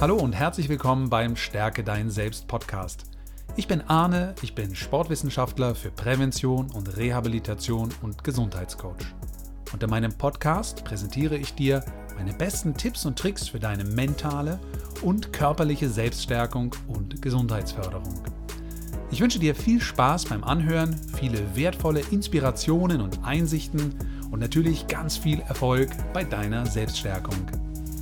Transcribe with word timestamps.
Hallo 0.00 0.16
und 0.16 0.32
herzlich 0.32 0.70
willkommen 0.70 1.10
beim 1.10 1.36
Stärke 1.36 1.84
dein 1.84 2.08
Selbst 2.08 2.48
Podcast. 2.48 3.04
Ich 3.56 3.68
bin 3.68 3.82
Arne, 3.82 4.34
ich 4.40 4.54
bin 4.54 4.74
Sportwissenschaftler 4.74 5.74
für 5.74 5.90
Prävention 5.90 6.70
und 6.70 6.96
Rehabilitation 6.96 7.90
und 8.00 8.24
Gesundheitscoach. 8.24 9.04
Unter 9.74 9.88
meinem 9.88 10.14
Podcast 10.14 10.86
präsentiere 10.86 11.36
ich 11.36 11.52
dir 11.52 11.84
meine 12.16 12.32
besten 12.32 12.74
Tipps 12.74 13.04
und 13.04 13.18
Tricks 13.18 13.46
für 13.48 13.60
deine 13.60 13.84
mentale 13.84 14.58
und 15.02 15.34
körperliche 15.34 15.90
Selbststärkung 15.90 16.74
und 16.88 17.20
Gesundheitsförderung. 17.20 18.22
Ich 19.10 19.20
wünsche 19.20 19.38
dir 19.38 19.54
viel 19.54 19.82
Spaß 19.82 20.24
beim 20.24 20.44
Anhören, 20.44 20.98
viele 21.14 21.54
wertvolle 21.54 22.00
Inspirationen 22.10 23.02
und 23.02 23.22
Einsichten 23.22 23.94
und 24.30 24.40
natürlich 24.40 24.86
ganz 24.86 25.18
viel 25.18 25.40
Erfolg 25.40 25.90
bei 26.14 26.24
deiner 26.24 26.64
Selbststärkung. 26.64 27.36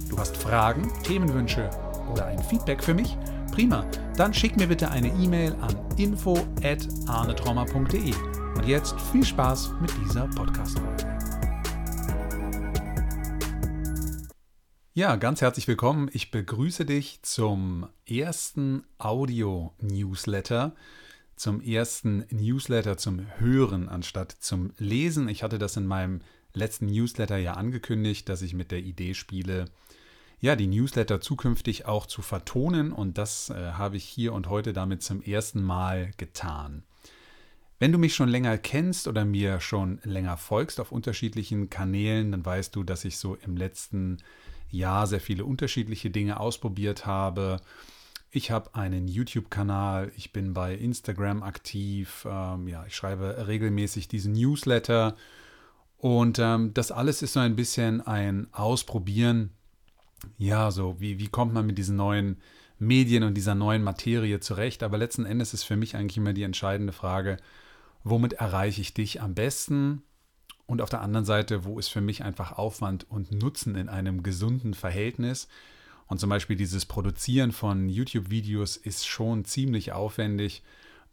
Du 0.09 0.17
hast 0.17 0.37
Fragen, 0.37 0.93
Themenwünsche 1.03 1.69
oder 2.11 2.27
ein 2.27 2.43
Feedback 2.43 2.83
für 2.83 2.95
mich? 2.95 3.17
Prima, 3.53 3.87
dann 4.17 4.35
schick 4.35 4.57
mir 4.57 4.67
bitte 4.69 4.91
eine 4.91 5.09
E-Mail 5.09 5.55
an 5.61 5.77
info@arnetrommer.de. 5.97 8.15
Und 8.57 8.67
jetzt 8.67 8.99
viel 9.13 9.25
Spaß 9.25 9.73
mit 9.81 9.93
dieser 10.05 10.27
Podcast-Folge. 10.29 11.19
Ja, 14.99 15.15
ganz 15.15 15.41
herzlich 15.41 15.69
willkommen. 15.69 16.11
Ich 16.13 16.33
begrüße 16.33 16.85
dich 16.85 17.21
zum 17.23 17.89
ersten 18.05 18.83
Audio-Newsletter, 18.99 20.75
zum 21.37 21.61
ersten 21.61 22.25
Newsletter 22.31 22.97
zum 22.97 23.25
Hören 23.39 23.89
anstatt 23.89 24.33
zum 24.41 24.73
Lesen. 24.77 25.29
Ich 25.29 25.45
hatte 25.45 25.61
das 25.61 25.77
in 25.77 25.87
meinem 25.87 26.21
letzten 26.53 26.87
Newsletter 26.87 27.37
ja 27.37 27.53
angekündigt, 27.53 28.29
dass 28.29 28.43
ich 28.43 28.55
mit 28.55 28.73
der 28.73 28.81
Idee 28.81 29.15
spiele, 29.15 29.67
ja, 30.41 30.55
die 30.55 30.69
Newsletter 30.69 31.21
zukünftig 31.21 31.87
auch 31.87 32.07
zu 32.07 32.23
vertonen 32.23 32.93
und 32.93 33.19
das 33.19 33.51
äh, 33.51 33.73
habe 33.73 33.97
ich 33.97 34.05
hier 34.05 34.33
und 34.33 34.49
heute 34.49 34.73
damit 34.73 35.03
zum 35.03 35.21
ersten 35.21 35.63
Mal 35.63 36.13
getan. 36.17 36.85
Wenn 37.81 37.93
du 37.93 37.99
mich 37.99 38.15
schon 38.15 38.29
länger 38.29 38.59
kennst 38.59 39.07
oder 39.07 39.25
mir 39.25 39.61
schon 39.61 40.01
länger 40.03 40.37
folgst 40.37 40.81
auf 40.81 40.93
unterschiedlichen 40.93 41.71
Kanälen, 41.71 42.33
dann 42.33 42.45
weißt 42.45 42.75
du, 42.75 42.83
dass 42.83 43.05
ich 43.05 43.19
so 43.19 43.37
im 43.37 43.57
letzten 43.57 44.19
Jahr 44.71 45.07
sehr 45.07 45.21
viele 45.21 45.45
unterschiedliche 45.45 46.11
Dinge 46.11 46.41
ausprobiert 46.41 47.07
habe. 47.07 47.61
Ich 48.31 48.51
habe 48.51 48.75
einen 48.75 49.09
YouTube-Kanal, 49.09 50.13
ich 50.17 50.33
bin 50.33 50.55
bei 50.55 50.75
Instagram 50.75 51.43
aktiv, 51.43 52.27
ähm, 52.29 52.69
ja, 52.69 52.85
ich 52.87 52.95
schreibe 52.95 53.47
regelmäßig 53.47 54.09
diesen 54.09 54.33
Newsletter 54.33 55.17
und 55.97 56.39
ähm, 56.39 56.75
das 56.75 56.93
alles 56.93 57.23
ist 57.23 57.33
so 57.33 57.41
ein 57.41 57.57
bisschen 57.57 58.01
ein 58.01 58.49
Ausprobieren 58.53 59.51
ja, 60.37 60.71
so, 60.71 61.01
wie, 61.01 61.19
wie 61.19 61.29
kommt 61.29 61.53
man 61.53 61.67
mit 61.67 61.79
diesen 61.79 61.97
neuen 61.97 62.39
Medien 62.79 63.23
und 63.23 63.35
dieser 63.35 63.55
neuen 63.55 63.83
Materie 63.83 64.41
zurecht? 64.41 64.83
Aber 64.83 64.99
letzten 64.99 65.27
Endes 65.27 65.55
ist 65.55 65.65
für 65.65 65.77
mich 65.77 65.97
eigentlich 65.97 66.17
immer 66.17 66.33
die 66.33 66.43
entscheidende 66.43 66.93
Frage, 66.93 67.39
womit 68.05 68.35
erreiche 68.35 68.81
ich 68.81 68.95
dich 68.95 69.21
am 69.21 69.35
besten? 69.35 70.03
Und 70.67 70.83
auf 70.83 70.91
der 70.91 71.01
anderen 71.01 71.25
Seite, 71.25 71.65
wo 71.65 71.79
ist 71.79 71.89
für 71.89 72.03
mich 72.03 72.23
einfach 72.23 72.53
Aufwand 72.53 73.11
und 73.11 73.33
Nutzen 73.33 73.75
in 73.75 73.89
einem 73.89 74.23
gesunden 74.23 74.75
Verhältnis? 74.75 75.49
Und 76.09 76.21
zum 76.21 76.31
Beispiel 76.31 76.57
dieses 76.57 76.85
Produzieren 76.87 77.53
von 77.53 77.89
YouTube-Videos 77.89 78.77
ist 78.77 79.07
schon 79.07 79.45
ziemlich 79.45 79.93
aufwendig, 79.93 80.63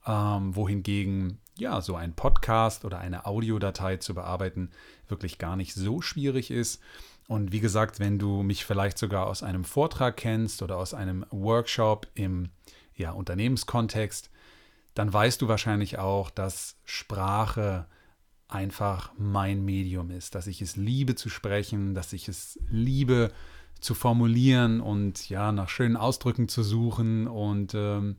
ähm, 0.06 0.56
wohingegen 0.56 1.40
ja 1.58 1.82
so 1.82 1.96
ein 1.96 2.14
Podcast 2.14 2.86
oder 2.86 3.00
eine 3.00 3.26
Audiodatei 3.26 3.98
zu 3.98 4.14
bearbeiten 4.14 4.72
wirklich 5.08 5.38
gar 5.38 5.56
nicht 5.56 5.74
so 5.74 6.02
schwierig 6.02 6.52
ist. 6.52 6.82
Und 7.28 7.52
wie 7.52 7.60
gesagt, 7.60 8.00
wenn 8.00 8.20
du 8.20 8.44
mich 8.44 8.66
vielleicht 8.66 8.98
sogar 8.98 9.28
aus 9.28 9.42
einem 9.42 9.64
Vortrag 9.64 10.18
kennst 10.18 10.62
oder 10.62 10.78
aus 10.78 10.94
einem 10.94 11.26
Workshop 11.32 12.08
im 12.14 12.50
ja, 12.96 13.12
Unternehmenskontext, 13.12 14.30
dann 14.94 15.12
weißt 15.12 15.42
du 15.42 15.48
wahrscheinlich 15.48 15.98
auch, 15.98 16.30
dass 16.30 16.78
Sprache 16.86 17.88
einfach 18.48 19.12
mein 19.18 19.66
Medium 19.66 20.12
ist, 20.12 20.36
dass 20.36 20.48
ich 20.48 20.62
es 20.62 20.76
liebe 20.76 21.16
zu 21.16 21.30
sprechen, 21.30 21.96
dass 21.96 22.14
ich 22.14 22.28
es 22.28 22.60
liebe 22.70 23.32
zu 23.82 23.94
formulieren 23.94 24.80
und 24.82 25.30
ja, 25.30 25.52
nach 25.52 25.70
schönen 25.70 25.98
Ausdrücken 25.98 26.48
zu 26.48 26.64
suchen. 26.64 27.28
Und 27.28 27.74
ähm, 27.76 28.16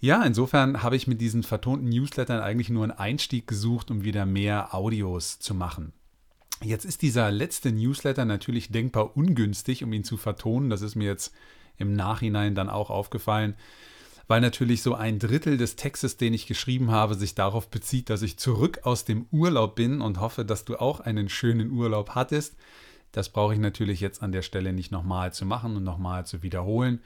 ja, 0.00 0.22
insofern 0.24 0.82
habe 0.82 0.96
ich 0.96 1.06
mit 1.06 1.20
diesen 1.20 1.42
vertonten 1.42 1.88
Newslettern 1.88 2.40
eigentlich 2.40 2.70
nur 2.70 2.84
einen 2.84 2.92
Einstieg 2.92 3.46
gesucht, 3.46 3.90
um 3.90 4.04
wieder 4.04 4.26
mehr 4.26 4.74
Audios 4.74 5.38
zu 5.38 5.54
machen. 5.54 5.92
Jetzt 6.62 6.84
ist 6.84 7.02
dieser 7.02 7.30
letzte 7.30 7.70
Newsletter 7.70 8.24
natürlich 8.24 8.70
denkbar 8.70 9.16
ungünstig, 9.16 9.84
um 9.84 9.92
ihn 9.92 10.04
zu 10.04 10.16
vertonen. 10.16 10.70
Das 10.70 10.82
ist 10.82 10.96
mir 10.96 11.06
jetzt 11.06 11.32
im 11.76 11.94
Nachhinein 11.94 12.54
dann 12.54 12.68
auch 12.68 12.90
aufgefallen, 12.90 13.54
weil 14.26 14.40
natürlich 14.40 14.82
so 14.82 14.94
ein 14.94 15.20
Drittel 15.20 15.56
des 15.56 15.76
Textes, 15.76 16.16
den 16.16 16.34
ich 16.34 16.46
geschrieben 16.46 16.90
habe, 16.90 17.14
sich 17.14 17.36
darauf 17.36 17.68
bezieht, 17.68 18.10
dass 18.10 18.22
ich 18.22 18.38
zurück 18.38 18.80
aus 18.82 19.04
dem 19.04 19.26
Urlaub 19.30 19.76
bin 19.76 20.00
und 20.00 20.20
hoffe, 20.20 20.44
dass 20.44 20.64
du 20.64 20.76
auch 20.76 21.00
einen 21.00 21.28
schönen 21.28 21.70
Urlaub 21.70 22.10
hattest. 22.10 22.56
Das 23.12 23.30
brauche 23.30 23.54
ich 23.54 23.60
natürlich 23.60 24.00
jetzt 24.00 24.22
an 24.22 24.32
der 24.32 24.42
Stelle 24.42 24.72
nicht 24.72 24.90
nochmal 24.90 25.32
zu 25.32 25.46
machen 25.46 25.76
und 25.76 25.84
nochmal 25.84 26.26
zu 26.26 26.42
wiederholen. 26.42 27.00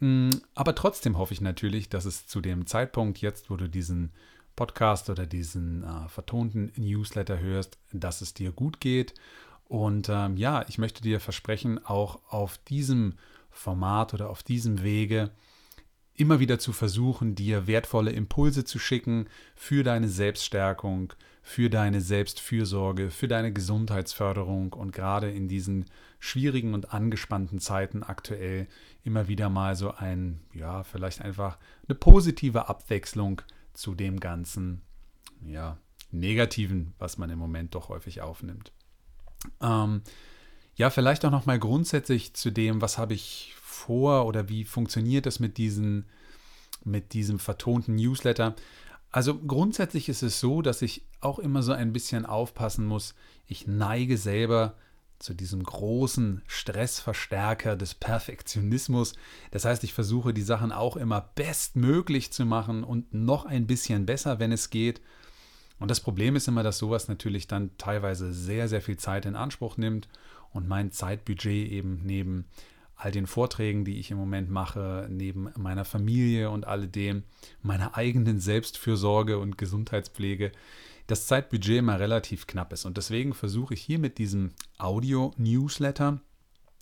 Mm, 0.00 0.30
aber 0.54 0.74
trotzdem 0.74 1.18
hoffe 1.18 1.34
ich 1.34 1.40
natürlich, 1.40 1.88
dass 1.88 2.06
es 2.06 2.26
zu 2.26 2.40
dem 2.40 2.66
Zeitpunkt 2.66 3.18
jetzt, 3.18 3.50
wo 3.50 3.56
du 3.56 3.68
diesen 3.68 4.10
Podcast 4.56 5.10
oder 5.10 5.26
diesen 5.26 5.84
äh, 5.84 6.08
vertonten 6.08 6.72
Newsletter 6.76 7.38
hörst, 7.38 7.78
dass 7.92 8.20
es 8.20 8.34
dir 8.34 8.52
gut 8.52 8.80
geht. 8.80 9.14
Und 9.64 10.08
ähm, 10.08 10.36
ja, 10.36 10.64
ich 10.68 10.78
möchte 10.78 11.02
dir 11.02 11.20
versprechen, 11.20 11.84
auch 11.84 12.20
auf 12.28 12.58
diesem 12.58 13.14
Format 13.50 14.14
oder 14.14 14.30
auf 14.30 14.42
diesem 14.42 14.82
Wege 14.82 15.30
immer 16.14 16.38
wieder 16.38 16.58
zu 16.58 16.72
versuchen, 16.72 17.34
dir 17.34 17.66
wertvolle 17.66 18.10
Impulse 18.10 18.64
zu 18.64 18.78
schicken 18.78 19.26
für 19.54 19.82
deine 19.82 20.08
Selbststärkung, 20.08 21.14
für 21.42 21.70
deine 21.70 22.00
Selbstfürsorge, 22.00 23.10
für 23.10 23.26
deine 23.26 23.52
Gesundheitsförderung 23.52 24.74
und 24.74 24.92
gerade 24.92 25.30
in 25.30 25.48
diesen 25.48 25.86
schwierigen 26.18 26.74
und 26.74 26.92
angespannten 26.92 27.58
Zeiten 27.58 28.02
aktuell 28.02 28.68
immer 29.02 29.28
wieder 29.28 29.48
mal 29.48 29.74
so 29.76 29.92
ein, 29.92 30.40
ja, 30.52 30.82
vielleicht 30.82 31.22
einfach 31.22 31.58
eine 31.88 31.94
positive 31.94 32.68
Abwechslung 32.68 33.40
zu 33.72 33.94
dem 33.94 34.20
ganzen, 34.20 34.82
ja, 35.44 35.78
Negativen, 36.12 36.94
was 36.98 37.18
man 37.18 37.30
im 37.30 37.38
Moment 37.38 37.74
doch 37.74 37.88
häufig 37.88 38.20
aufnimmt. 38.20 38.72
Ähm, 39.60 40.02
ja, 40.74 40.90
vielleicht 40.90 41.24
auch 41.24 41.30
noch 41.30 41.46
mal 41.46 41.58
grundsätzlich 41.58 42.34
zu 42.34 42.50
dem, 42.50 42.80
was 42.80 42.98
habe 42.98 43.14
ich 43.14 43.54
vor 43.60 44.26
oder 44.26 44.48
wie 44.48 44.64
funktioniert 44.64 45.26
das 45.26 45.40
mit 45.40 45.56
diesen, 45.56 46.06
mit 46.84 47.12
diesem 47.12 47.38
vertonten 47.38 47.94
Newsletter. 47.94 48.54
Also 49.10 49.38
grundsätzlich 49.38 50.08
ist 50.08 50.22
es 50.22 50.40
so, 50.40 50.62
dass 50.62 50.82
ich 50.82 51.04
auch 51.20 51.38
immer 51.38 51.62
so 51.62 51.72
ein 51.72 51.92
bisschen 51.92 52.26
aufpassen 52.26 52.86
muss. 52.86 53.14
Ich 53.46 53.66
neige 53.66 54.16
selber 54.16 54.74
zu 55.20 55.34
diesem 55.34 55.62
großen 55.62 56.42
Stressverstärker 56.46 57.76
des 57.76 57.94
Perfektionismus. 57.94 59.12
Das 59.50 59.64
heißt, 59.64 59.84
ich 59.84 59.92
versuche 59.92 60.34
die 60.34 60.42
Sachen 60.42 60.72
auch 60.72 60.96
immer 60.96 61.30
bestmöglich 61.34 62.32
zu 62.32 62.46
machen 62.46 62.82
und 62.82 63.12
noch 63.12 63.44
ein 63.44 63.66
bisschen 63.66 64.06
besser, 64.06 64.40
wenn 64.40 64.50
es 64.50 64.70
geht. 64.70 65.00
Und 65.78 65.90
das 65.90 66.00
Problem 66.00 66.36
ist 66.36 66.48
immer, 66.48 66.62
dass 66.62 66.78
sowas 66.78 67.08
natürlich 67.08 67.46
dann 67.46 67.70
teilweise 67.76 68.32
sehr, 68.32 68.68
sehr 68.68 68.80
viel 68.80 68.96
Zeit 68.96 69.26
in 69.26 69.36
Anspruch 69.36 69.76
nimmt 69.76 70.08
und 70.52 70.66
mein 70.66 70.90
Zeitbudget 70.90 71.70
eben 71.70 72.00
neben 72.04 72.46
all 72.96 73.12
den 73.12 73.26
Vorträgen, 73.26 73.84
die 73.84 73.98
ich 73.98 74.10
im 74.10 74.18
Moment 74.18 74.50
mache, 74.50 75.06
neben 75.10 75.50
meiner 75.56 75.84
Familie 75.84 76.50
und 76.50 76.66
alledem, 76.66 77.24
meiner 77.62 77.96
eigenen 77.96 78.40
Selbstfürsorge 78.40 79.38
und 79.38 79.58
Gesundheitspflege, 79.58 80.52
das 81.10 81.26
Zeitbudget 81.26 81.78
immer 81.78 81.98
relativ 81.98 82.46
knapp 82.46 82.72
ist. 82.72 82.84
Und 82.84 82.96
deswegen 82.96 83.34
versuche 83.34 83.74
ich 83.74 83.82
hier 83.82 83.98
mit 83.98 84.18
diesem 84.18 84.52
Audio-Newsletter 84.78 86.20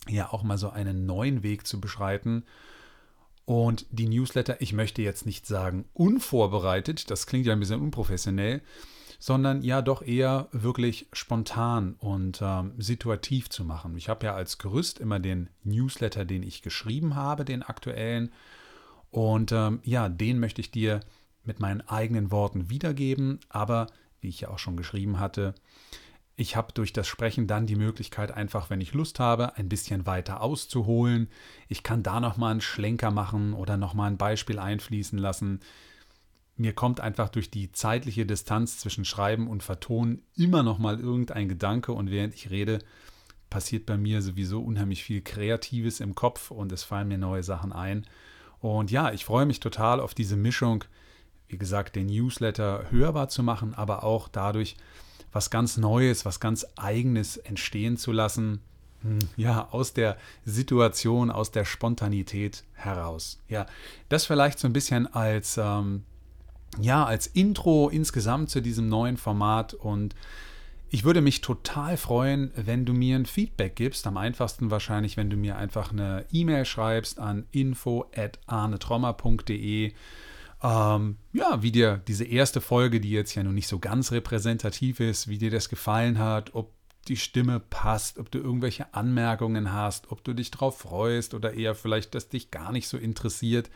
ja 0.09 0.33
auch 0.33 0.43
mal 0.43 0.59
so 0.59 0.71
einen 0.71 1.07
neuen 1.07 1.43
Weg 1.43 1.67
zu 1.67 1.81
beschreiten. 1.81 2.45
Und 3.45 3.87
die 3.91 4.09
Newsletter, 4.09 4.61
ich 4.61 4.73
möchte 4.73 5.01
jetzt 5.03 5.25
nicht 5.25 5.47
sagen 5.47 5.87
unvorbereitet, 5.95 7.11
das 7.11 7.27
klingt 7.27 7.47
ja 7.47 7.55
ein 7.55 7.61
bisschen 7.61 7.81
unprofessionell, 7.81 8.61
sondern 9.19 9.63
ja 9.63 9.81
doch 9.81 10.03
eher 10.03 10.49
wirklich 10.53 11.09
spontan 11.13 11.95
und 11.99 12.41
ähm, 12.43 12.75
situativ 12.77 13.49
zu 13.49 13.65
machen. 13.65 13.97
Ich 13.97 14.09
habe 14.09 14.27
ja 14.27 14.35
als 14.35 14.59
Gerüst 14.59 15.01
immer 15.01 15.19
den 15.19 15.49
Newsletter, 15.65 16.25
den 16.25 16.43
ich 16.43 16.63
geschrieben 16.63 17.17
habe, 17.17 17.45
den 17.45 17.63
aktuellen. 17.63 18.31
Und 19.11 19.53
ähm, 19.53 19.81
ja, 19.83 20.09
den 20.09 20.39
möchte 20.39 20.61
ich 20.61 20.71
dir 20.71 21.01
mit 21.45 21.59
meinen 21.59 21.81
eigenen 21.81 22.31
Worten 22.31 22.69
wiedergeben, 22.69 23.41
aber 23.49 23.87
wie 24.21 24.29
ich 24.29 24.41
ja 24.41 24.49
auch 24.49 24.59
schon 24.59 24.77
geschrieben 24.77 25.19
hatte. 25.19 25.55
Ich 26.37 26.55
habe 26.55 26.73
durch 26.73 26.93
das 26.93 27.09
Sprechen 27.09 27.49
dann 27.49 27.67
die 27.67 27.75
Möglichkeit, 27.75 28.31
einfach, 28.31 28.71
wenn 28.71 28.81
ich 28.81 28.95
Lust 28.95 29.19
habe, 29.19 29.57
ein 29.57 29.69
bisschen 29.69 30.07
weiter 30.07 30.41
auszuholen. 30.41 31.29
Ich 31.67 31.83
kann 31.83 32.05
da 32.05 32.21
nochmal 32.21 32.53
einen 32.53 32.61
Schlenker 32.61 33.11
machen 33.11 33.55
oder 33.55 33.77
nochmal 33.77 34.09
ein 34.09 34.19
Beispiel 34.19 34.61
einfließen 34.61 35.19
lassen. 35.19 35.61
Mir 36.57 36.75
kommt 36.75 37.01
einfach 37.01 37.29
durch 37.29 37.51
die 37.51 37.73
zeitliche 37.73 38.25
Distanz 38.25 38.79
zwischen 38.79 39.05
Schreiben 39.05 39.49
und 39.49 39.65
Vertonen 39.65 40.23
immer 40.37 40.63
nochmal 40.63 41.01
irgendein 41.01 41.49
Gedanke 41.49 41.93
und 41.93 42.11
während 42.11 42.35
ich 42.35 42.51
rede, 42.51 42.81
passiert 43.51 43.87
bei 43.87 43.97
mir 43.97 44.23
sowieso 44.23 44.63
unheimlich 44.63 45.03
viel 45.03 45.23
Kreatives 45.23 46.01
im 46.01 46.15
Kopf 46.15 46.51
und 46.51 46.71
es 46.73 46.85
fallen 46.85 47.09
mir 47.09 47.19
neue 47.19 47.43
Sachen 47.43 47.73
ein. 47.73 48.07
Und 48.61 48.91
ja, 48.91 49.13
ich 49.13 49.25
freue 49.25 49.47
mich 49.47 49.61
total 49.61 50.01
auf 50.01 50.15
diese 50.15 50.37
Mischung, 50.37 50.85
wie 51.49 51.59
gesagt, 51.59 51.97
den 51.97 52.07
Newsletter 52.07 52.85
hörbar 52.91 53.29
zu 53.29 53.43
machen, 53.43 53.75
aber 53.75 54.05
auch 54.05 54.29
dadurch 54.29 54.77
was 55.33 55.51
ganz 55.51 55.77
Neues, 55.77 56.25
was 56.25 56.41
ganz 56.41 56.67
Eigenes 56.77 57.37
entstehen 57.37 57.97
zu 57.97 58.13
lassen. 58.13 58.61
Hm, 59.03 59.19
ja, 59.37 59.69
aus 59.71 59.93
der 59.93 60.17
Situation, 60.45 61.31
aus 61.31 61.53
der 61.53 61.65
Spontanität 61.65 62.65
heraus. 62.75 63.39
Ja, 63.49 63.67
das 64.09 64.27
vielleicht 64.27 64.59
so 64.59 64.67
ein 64.67 64.73
bisschen 64.73 65.13
als, 65.13 65.57
ähm, 65.57 66.03
ja, 66.81 67.05
als 67.05 67.27
Intro 67.27 67.89
insgesamt 67.89 68.51
zu 68.51 68.61
diesem 68.61 68.89
neuen 68.89 69.17
Format 69.17 69.75
und 69.75 70.15
ich 70.91 71.05
würde 71.05 71.21
mich 71.21 71.43
total 71.43 71.99
freuen, 71.99 72.51
wenn 72.57 72.87
du 72.87 72.95
mir 72.95 73.17
ein 73.17 73.27
Feedback 73.27 73.77
gibst. 73.77 74.07
Am 74.07 74.17
einfachsten 74.17 74.71
wahrscheinlich, 74.71 75.19
wenn 75.19 75.29
du 75.29 75.37
mir 75.37 75.59
einfach 75.59 75.93
eine 75.93 76.25
E-Mail 76.33 76.65
schreibst 76.65 77.19
an 77.19 77.45
info@arnetrommer.de. 77.53 79.93
Ähm, 80.63 81.17
ja, 81.33 81.63
wie 81.63 81.73
dir 81.73 82.03
diese 82.09 82.25
erste 82.25 82.61
Folge, 82.61 83.01
die 83.01 83.11
jetzt 83.11 83.35
ja 83.35 83.43
noch 83.43 83.53
nicht 83.53 83.69
so 83.69 83.79
ganz 83.79 84.11
repräsentativ 84.11 85.01
ist, 85.01 85.29
wie 85.29 85.39
dir 85.39 85.51
das 85.51 85.69
gefallen 85.69 86.19
hat, 86.19 86.55
ob 86.55 86.73
die 87.07 87.17
Stimme 87.17 87.61
passt, 87.61 88.19
ob 88.19 88.31
du 88.31 88.39
irgendwelche 88.39 88.93
Anmerkungen 88.93 89.73
hast, 89.73 90.11
ob 90.11 90.25
du 90.25 90.35
dich 90.35 90.51
drauf 90.51 90.79
freust 90.79 91.35
oder 91.35 91.55
eher 91.55 91.75
vielleicht, 91.75 92.15
dass 92.15 92.29
dich 92.29 92.51
gar 92.51 92.73
nicht 92.73 92.89
so 92.89 92.99
interessiert. 92.99 93.71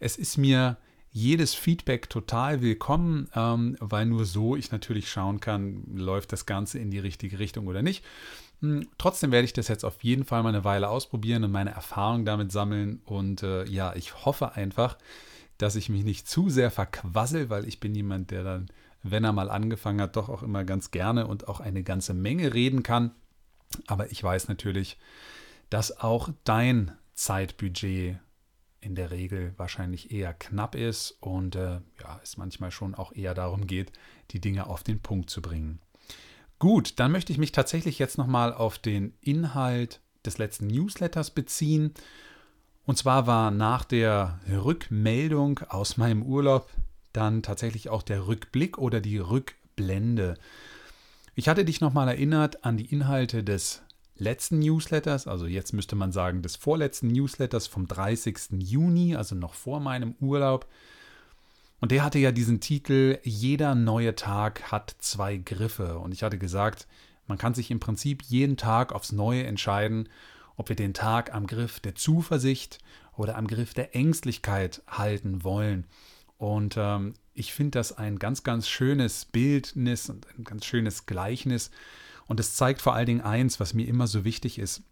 Es 0.00 0.16
ist 0.16 0.38
mir 0.38 0.78
jedes 1.10 1.54
Feedback 1.54 2.08
total 2.08 2.62
willkommen, 2.62 3.28
ähm, 3.34 3.76
weil 3.80 4.06
nur 4.06 4.24
so 4.24 4.56
ich 4.56 4.72
natürlich 4.72 5.10
schauen 5.10 5.40
kann, 5.40 5.84
läuft 5.94 6.32
das 6.32 6.46
Ganze 6.46 6.78
in 6.78 6.90
die 6.90 7.00
richtige 7.00 7.38
Richtung 7.38 7.66
oder 7.66 7.82
nicht. 7.82 8.02
Hm, 8.60 8.88
trotzdem 8.96 9.30
werde 9.30 9.44
ich 9.44 9.52
das 9.52 9.68
jetzt 9.68 9.84
auf 9.84 10.02
jeden 10.02 10.24
Fall 10.24 10.42
mal 10.42 10.48
eine 10.48 10.64
Weile 10.64 10.88
ausprobieren 10.88 11.44
und 11.44 11.52
meine 11.52 11.72
Erfahrung 11.72 12.24
damit 12.24 12.50
sammeln. 12.50 13.02
Und 13.04 13.42
äh, 13.42 13.64
ja, 13.66 13.94
ich 13.94 14.24
hoffe 14.24 14.54
einfach, 14.54 14.96
dass 15.62 15.76
ich 15.76 15.88
mich 15.88 16.04
nicht 16.04 16.28
zu 16.28 16.50
sehr 16.50 16.70
verquassel, 16.70 17.48
weil 17.48 17.68
ich 17.68 17.78
bin 17.78 17.94
jemand, 17.94 18.32
der 18.32 18.42
dann, 18.42 18.66
wenn 19.02 19.24
er 19.24 19.32
mal 19.32 19.48
angefangen 19.48 20.00
hat, 20.00 20.16
doch 20.16 20.28
auch 20.28 20.42
immer 20.42 20.64
ganz 20.64 20.90
gerne 20.90 21.26
und 21.26 21.46
auch 21.46 21.60
eine 21.60 21.84
ganze 21.84 22.14
Menge 22.14 22.52
reden 22.52 22.82
kann. 22.82 23.12
Aber 23.86 24.10
ich 24.10 24.22
weiß 24.22 24.48
natürlich, 24.48 24.98
dass 25.70 26.00
auch 26.00 26.30
dein 26.44 26.92
Zeitbudget 27.14 28.18
in 28.80 28.94
der 28.96 29.12
Regel 29.12 29.54
wahrscheinlich 29.56 30.10
eher 30.10 30.34
knapp 30.34 30.74
ist 30.74 31.12
und 31.20 31.54
äh, 31.54 31.80
ja, 32.00 32.20
es 32.22 32.36
manchmal 32.36 32.72
schon 32.72 32.96
auch 32.96 33.12
eher 33.12 33.32
darum 33.32 33.68
geht, 33.68 33.92
die 34.32 34.40
Dinge 34.40 34.66
auf 34.66 34.82
den 34.82 35.00
Punkt 35.00 35.30
zu 35.30 35.40
bringen. 35.40 35.78
Gut, 36.58 36.98
dann 36.98 37.12
möchte 37.12 37.32
ich 37.32 37.38
mich 37.38 37.52
tatsächlich 37.52 38.00
jetzt 38.00 38.18
nochmal 38.18 38.52
auf 38.52 38.78
den 38.78 39.14
Inhalt 39.20 40.00
des 40.26 40.38
letzten 40.38 40.66
Newsletters 40.66 41.30
beziehen. 41.30 41.94
Und 42.84 42.98
zwar 42.98 43.26
war 43.26 43.50
nach 43.50 43.84
der 43.84 44.40
Rückmeldung 44.48 45.60
aus 45.68 45.96
meinem 45.96 46.22
Urlaub 46.22 46.68
dann 47.12 47.42
tatsächlich 47.42 47.88
auch 47.88 48.02
der 48.02 48.26
Rückblick 48.26 48.78
oder 48.78 49.00
die 49.00 49.18
Rückblende. 49.18 50.36
Ich 51.34 51.48
hatte 51.48 51.64
dich 51.64 51.80
nochmal 51.80 52.08
erinnert 52.08 52.64
an 52.64 52.76
die 52.76 52.86
Inhalte 52.86 53.44
des 53.44 53.82
letzten 54.16 54.58
Newsletters, 54.58 55.26
also 55.26 55.46
jetzt 55.46 55.72
müsste 55.72 55.96
man 55.96 56.12
sagen 56.12 56.42
des 56.42 56.56
vorletzten 56.56 57.08
Newsletters 57.08 57.66
vom 57.66 57.86
30. 57.88 58.58
Juni, 58.58 59.16
also 59.16 59.34
noch 59.34 59.54
vor 59.54 59.80
meinem 59.80 60.14
Urlaub. 60.20 60.66
Und 61.80 61.90
der 61.90 62.04
hatte 62.04 62.18
ja 62.18 62.30
diesen 62.30 62.60
Titel 62.60 63.18
Jeder 63.24 63.74
neue 63.74 64.14
Tag 64.14 64.70
hat 64.70 64.94
zwei 64.98 65.36
Griffe. 65.36 65.98
Und 65.98 66.12
ich 66.12 66.22
hatte 66.22 66.38
gesagt, 66.38 66.86
man 67.26 67.38
kann 67.38 67.54
sich 67.54 67.70
im 67.70 67.80
Prinzip 67.80 68.22
jeden 68.22 68.56
Tag 68.56 68.92
aufs 68.92 69.12
Neue 69.12 69.44
entscheiden, 69.44 70.08
ob 70.56 70.68
wir 70.68 70.76
den 70.76 70.94
Tag 70.94 71.34
am 71.34 71.46
Griff 71.46 71.80
der 71.80 71.94
Zuversicht 71.94 72.78
oder 73.16 73.36
am 73.36 73.46
Griff 73.46 73.74
der 73.74 73.94
Ängstlichkeit 73.94 74.82
halten 74.88 75.44
wollen. 75.44 75.86
Und 76.38 76.76
ähm, 76.76 77.14
ich 77.34 77.52
finde 77.52 77.78
das 77.78 77.96
ein 77.96 78.18
ganz, 78.18 78.42
ganz 78.42 78.68
schönes 78.68 79.24
Bildnis 79.24 80.10
und 80.10 80.26
ein 80.36 80.44
ganz 80.44 80.64
schönes 80.64 81.06
Gleichnis, 81.06 81.70
und 82.26 82.40
es 82.40 82.54
zeigt 82.54 82.80
vor 82.80 82.94
allen 82.94 83.06
Dingen 83.06 83.20
eins, 83.20 83.60
was 83.60 83.74
mir 83.74 83.86
immer 83.86 84.06
so 84.06 84.24
wichtig 84.24 84.58
ist. 84.58 84.82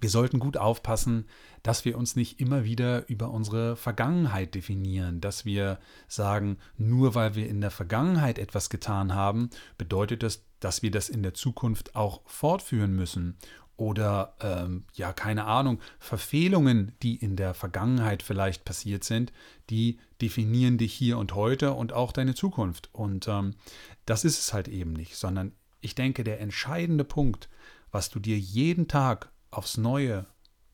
Wir 0.00 0.08
sollten 0.08 0.38
gut 0.38 0.56
aufpassen, 0.56 1.26
dass 1.62 1.84
wir 1.84 1.98
uns 1.98 2.16
nicht 2.16 2.40
immer 2.40 2.64
wieder 2.64 3.08
über 3.08 3.30
unsere 3.30 3.76
Vergangenheit 3.76 4.54
definieren, 4.54 5.20
dass 5.20 5.44
wir 5.44 5.78
sagen, 6.08 6.56
nur 6.76 7.14
weil 7.14 7.34
wir 7.34 7.48
in 7.48 7.60
der 7.60 7.70
Vergangenheit 7.70 8.38
etwas 8.38 8.70
getan 8.70 9.14
haben, 9.14 9.50
bedeutet 9.76 10.22
das, 10.22 10.44
dass 10.58 10.82
wir 10.82 10.90
das 10.90 11.10
in 11.10 11.22
der 11.22 11.34
Zukunft 11.34 11.96
auch 11.96 12.22
fortführen 12.24 12.96
müssen. 12.96 13.36
Oder 13.76 14.34
ähm, 14.40 14.84
ja, 14.94 15.12
keine 15.12 15.46
Ahnung, 15.46 15.80
Verfehlungen, 15.98 16.92
die 17.02 17.16
in 17.16 17.34
der 17.34 17.54
Vergangenheit 17.54 18.22
vielleicht 18.22 18.64
passiert 18.64 19.02
sind, 19.02 19.32
die 19.68 19.98
definieren 20.20 20.78
dich 20.78 20.94
hier 20.94 21.18
und 21.18 21.34
heute 21.34 21.72
und 21.72 21.92
auch 21.92 22.12
deine 22.12 22.34
Zukunft. 22.34 22.88
Und 22.92 23.26
ähm, 23.26 23.54
das 24.06 24.24
ist 24.24 24.38
es 24.38 24.52
halt 24.52 24.68
eben 24.68 24.92
nicht, 24.92 25.16
sondern 25.16 25.52
ich 25.80 25.94
denke, 25.94 26.22
der 26.22 26.40
entscheidende 26.40 27.04
Punkt, 27.04 27.48
was 27.90 28.10
du 28.10 28.20
dir 28.20 28.38
jeden 28.38 28.86
Tag 28.86 29.30
aufs 29.50 29.76
Neue 29.76 30.26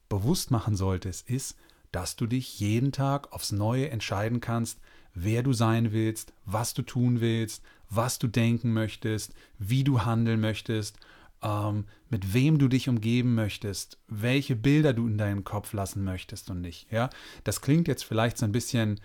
bewusst 0.08 0.50
machen 0.50 0.76
solltest, 0.76 1.28
ist, 1.28 1.56
dass 1.92 2.16
du 2.16 2.26
dich 2.26 2.60
jeden 2.60 2.92
Tag 2.92 3.32
aufs 3.32 3.50
Neue 3.52 3.90
entscheiden 3.90 4.40
kannst, 4.40 4.78
wer 5.14 5.42
du 5.42 5.52
sein 5.52 5.92
willst, 5.92 6.32
was 6.44 6.74
du 6.74 6.82
tun 6.82 7.20
willst, 7.20 7.62
was 7.88 8.18
du 8.18 8.28
denken 8.28 8.72
möchtest, 8.72 9.34
wie 9.58 9.84
du 9.84 10.02
handeln 10.04 10.40
möchtest, 10.40 10.98
ähm, 11.42 11.86
mit 12.08 12.34
wem 12.34 12.58
du 12.58 12.68
dich 12.68 12.88
umgeben 12.88 13.34
möchtest, 13.34 13.98
welche 14.08 14.56
Bilder 14.56 14.92
du 14.92 15.06
in 15.06 15.18
deinen 15.18 15.44
Kopf 15.44 15.72
lassen 15.72 16.04
möchtest 16.04 16.50
und 16.50 16.60
nicht. 16.60 16.90
Ja, 16.90 17.10
das 17.44 17.60
klingt 17.60 17.88
jetzt 17.88 18.04
vielleicht 18.04 18.38
so 18.38 18.44
ein 18.44 18.52
bisschen 18.52 19.00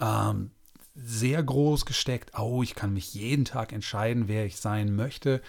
ähm, 0.00 0.50
sehr 0.94 1.42
groß 1.42 1.86
gesteckt, 1.86 2.38
oh, 2.38 2.62
ich 2.62 2.74
kann 2.74 2.92
mich 2.92 3.14
jeden 3.14 3.44
Tag 3.44 3.72
entscheiden, 3.72 4.28
wer 4.28 4.44
ich 4.44 4.56
sein 4.56 4.94
möchte. 4.94 5.40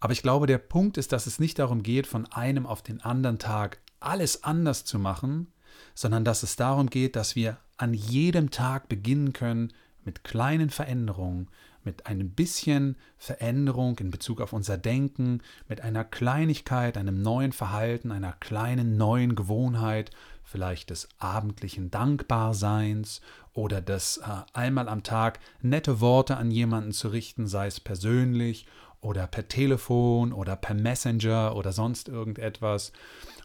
Aber 0.00 0.12
ich 0.12 0.22
glaube, 0.22 0.46
der 0.46 0.58
Punkt 0.58 0.96
ist, 0.96 1.12
dass 1.12 1.26
es 1.26 1.38
nicht 1.38 1.58
darum 1.58 1.82
geht, 1.82 2.06
von 2.06 2.26
einem 2.26 2.66
auf 2.66 2.82
den 2.82 3.00
anderen 3.00 3.38
Tag 3.38 3.80
alles 4.00 4.44
anders 4.44 4.84
zu 4.84 4.98
machen, 4.98 5.52
sondern 5.94 6.24
dass 6.24 6.42
es 6.42 6.56
darum 6.56 6.90
geht, 6.90 7.16
dass 7.16 7.36
wir 7.36 7.58
an 7.76 7.94
jedem 7.94 8.50
Tag 8.50 8.88
beginnen 8.88 9.32
können 9.32 9.72
mit 10.04 10.24
kleinen 10.24 10.70
Veränderungen, 10.70 11.48
mit 11.84 12.06
ein 12.06 12.30
bisschen 12.30 12.96
Veränderung 13.18 13.98
in 13.98 14.10
Bezug 14.10 14.40
auf 14.40 14.52
unser 14.52 14.78
Denken, 14.78 15.40
mit 15.68 15.80
einer 15.80 16.04
Kleinigkeit, 16.04 16.96
einem 16.96 17.22
neuen 17.22 17.52
Verhalten, 17.52 18.12
einer 18.12 18.32
kleinen 18.32 18.96
neuen 18.96 19.34
Gewohnheit, 19.34 20.10
vielleicht 20.42 20.90
des 20.90 21.08
abendlichen 21.18 21.90
Dankbarseins 21.90 23.20
oder 23.52 23.80
des 23.80 24.18
äh, 24.18 24.42
einmal 24.52 24.88
am 24.88 25.02
Tag 25.02 25.40
nette 25.62 26.00
Worte 26.00 26.36
an 26.36 26.50
jemanden 26.50 26.92
zu 26.92 27.08
richten, 27.08 27.46
sei 27.46 27.66
es 27.66 27.80
persönlich 27.80 28.66
oder 29.00 29.26
per 29.26 29.48
Telefon 29.48 30.32
oder 30.32 30.56
per 30.56 30.74
Messenger 30.74 31.54
oder 31.56 31.72
sonst 31.72 32.08
irgendetwas. 32.08 32.92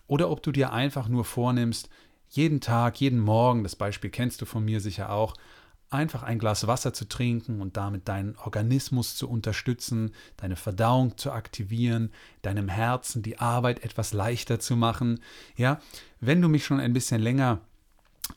Oder 0.08 0.30
ob 0.30 0.42
du 0.42 0.52
dir 0.52 0.72
einfach 0.72 1.08
nur 1.08 1.26
vornimmst, 1.26 1.90
jeden 2.30 2.62
Tag, 2.62 3.00
jeden 3.02 3.20
Morgen, 3.20 3.64
das 3.64 3.76
Beispiel 3.76 4.10
kennst 4.10 4.42
du 4.42 4.46
von 4.46 4.64
mir 4.64 4.80
sicher 4.80 5.12
auch, 5.12 5.36
einfach 5.90 6.24
ein 6.24 6.40
Glas 6.40 6.68
Wasser 6.68 6.94
zu 6.94 7.08
trinken 7.08 7.62
und 7.62 7.78
damit 7.78 8.08
deinen 8.08 8.36
Organismus 8.38 9.16
zu 9.16 9.30
unterstützen, 9.30 10.14
deine 10.38 10.56
Verdauung 10.56 11.18
zu 11.18 11.32
aktivieren, 11.32 12.12
deinem 12.42 12.70
Herzen 12.70 13.22
die 13.24 13.40
Arbeit 13.40 13.84
etwas 13.84 14.14
leichter 14.14 14.60
zu 14.60 14.76
machen. 14.76 15.20
Ja, 15.56 15.80
wenn 16.20 16.42
du 16.42 16.48
mich 16.48 16.66
schon 16.66 16.80
ein 16.80 16.94
bisschen 16.94 17.22
länger 17.22 17.62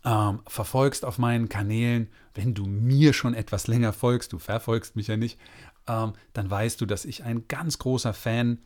ähm, 0.04 0.40
verfolgst 0.46 1.04
auf 1.04 1.18
meinen 1.18 1.48
Kanälen, 1.48 2.08
wenn 2.34 2.54
du 2.54 2.64
mir 2.64 3.12
schon 3.12 3.34
etwas 3.34 3.66
länger 3.66 3.92
folgst, 3.92 4.32
du 4.32 4.38
verfolgst 4.38 4.96
mich 4.96 5.08
ja 5.08 5.16
nicht, 5.16 5.38
ähm, 5.86 6.14
dann 6.32 6.50
weißt 6.50 6.80
du, 6.80 6.86
dass 6.86 7.04
ich 7.04 7.24
ein 7.24 7.46
ganz 7.48 7.78
großer 7.78 8.14
Fan 8.14 8.58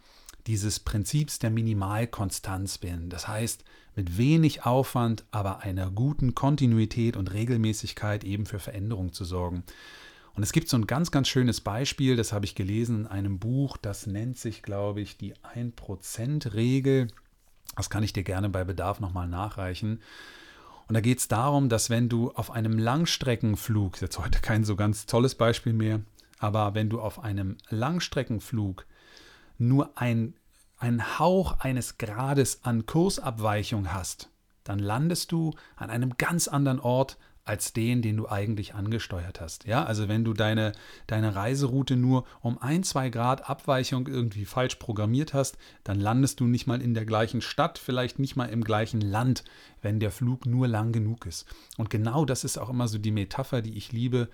dieses 0.46 0.80
Prinzips 0.80 1.38
der 1.38 1.50
Minimalkonstanz 1.50 2.78
bin. 2.78 3.08
Das 3.08 3.26
heißt, 3.26 3.64
mit 3.96 4.18
wenig 4.18 4.64
Aufwand, 4.64 5.24
aber 5.30 5.60
einer 5.60 5.90
guten 5.90 6.34
Kontinuität 6.34 7.16
und 7.16 7.32
Regelmäßigkeit 7.32 8.24
eben 8.24 8.46
für 8.46 8.58
Veränderung 8.58 9.12
zu 9.12 9.24
sorgen. 9.24 9.64
Und 10.34 10.42
es 10.42 10.52
gibt 10.52 10.68
so 10.68 10.76
ein 10.76 10.86
ganz, 10.86 11.10
ganz 11.10 11.28
schönes 11.28 11.62
Beispiel, 11.62 12.14
das 12.14 12.32
habe 12.32 12.44
ich 12.44 12.54
gelesen 12.54 13.00
in 13.00 13.06
einem 13.06 13.38
Buch, 13.38 13.78
das 13.78 14.06
nennt 14.06 14.36
sich, 14.36 14.62
glaube 14.62 15.00
ich, 15.00 15.16
die 15.16 15.34
1%-Regel. 15.34 17.08
Das 17.74 17.88
kann 17.88 18.02
ich 18.02 18.12
dir 18.12 18.22
gerne 18.22 18.50
bei 18.50 18.62
Bedarf 18.62 19.00
nochmal 19.00 19.28
nachreichen. 19.28 20.00
Und 20.88 20.94
da 20.94 21.00
geht 21.00 21.18
es 21.18 21.28
darum, 21.28 21.70
dass 21.70 21.90
wenn 21.90 22.10
du 22.10 22.30
auf 22.32 22.50
einem 22.50 22.78
Langstreckenflug, 22.78 24.00
jetzt 24.00 24.18
heute 24.18 24.40
kein 24.40 24.64
so 24.64 24.76
ganz 24.76 25.06
tolles 25.06 25.34
Beispiel 25.34 25.72
mehr, 25.72 26.00
aber 26.38 26.74
wenn 26.74 26.90
du 26.90 27.00
auf 27.00 27.18
einem 27.18 27.56
Langstreckenflug 27.70 28.86
nur 29.58 29.98
ein, 29.98 30.34
einen 30.78 31.18
Hauch 31.18 31.60
eines 31.60 31.98
Grades 31.98 32.60
an 32.62 32.86
Kursabweichung 32.86 33.92
hast, 33.92 34.30
dann 34.64 34.78
landest 34.78 35.32
du 35.32 35.54
an 35.76 35.90
einem 35.90 36.16
ganz 36.18 36.48
anderen 36.48 36.80
Ort, 36.80 37.18
als 37.46 37.72
den, 37.72 38.02
den 38.02 38.16
du 38.16 38.28
eigentlich 38.28 38.74
angesteuert 38.74 39.40
hast. 39.40 39.66
Ja, 39.66 39.84
also 39.84 40.08
wenn 40.08 40.24
du 40.24 40.34
deine, 40.34 40.72
deine 41.06 41.36
Reiseroute 41.36 41.94
nur 41.94 42.26
um 42.40 42.58
ein, 42.58 42.82
zwei 42.82 43.08
Grad 43.08 43.48
Abweichung 43.48 44.08
irgendwie 44.08 44.44
falsch 44.44 44.74
programmiert 44.74 45.32
hast, 45.32 45.56
dann 45.84 46.00
landest 46.00 46.40
du 46.40 46.46
nicht 46.46 46.66
mal 46.66 46.82
in 46.82 46.92
der 46.92 47.06
gleichen 47.06 47.40
Stadt, 47.40 47.78
vielleicht 47.78 48.18
nicht 48.18 48.34
mal 48.34 48.46
im 48.46 48.64
gleichen 48.64 49.00
Land, 49.00 49.44
wenn 49.80 50.00
der 50.00 50.10
Flug 50.10 50.44
nur 50.44 50.66
lang 50.66 50.90
genug 50.90 51.24
ist. 51.24 51.46
Und 51.76 51.88
genau 51.88 52.24
das 52.24 52.42
ist 52.42 52.58
auch 52.58 52.68
immer 52.68 52.88
so 52.88 52.98
die 52.98 53.12
Metapher, 53.12 53.62
die 53.62 53.76
ich 53.76 53.92
liebe, 53.92 54.28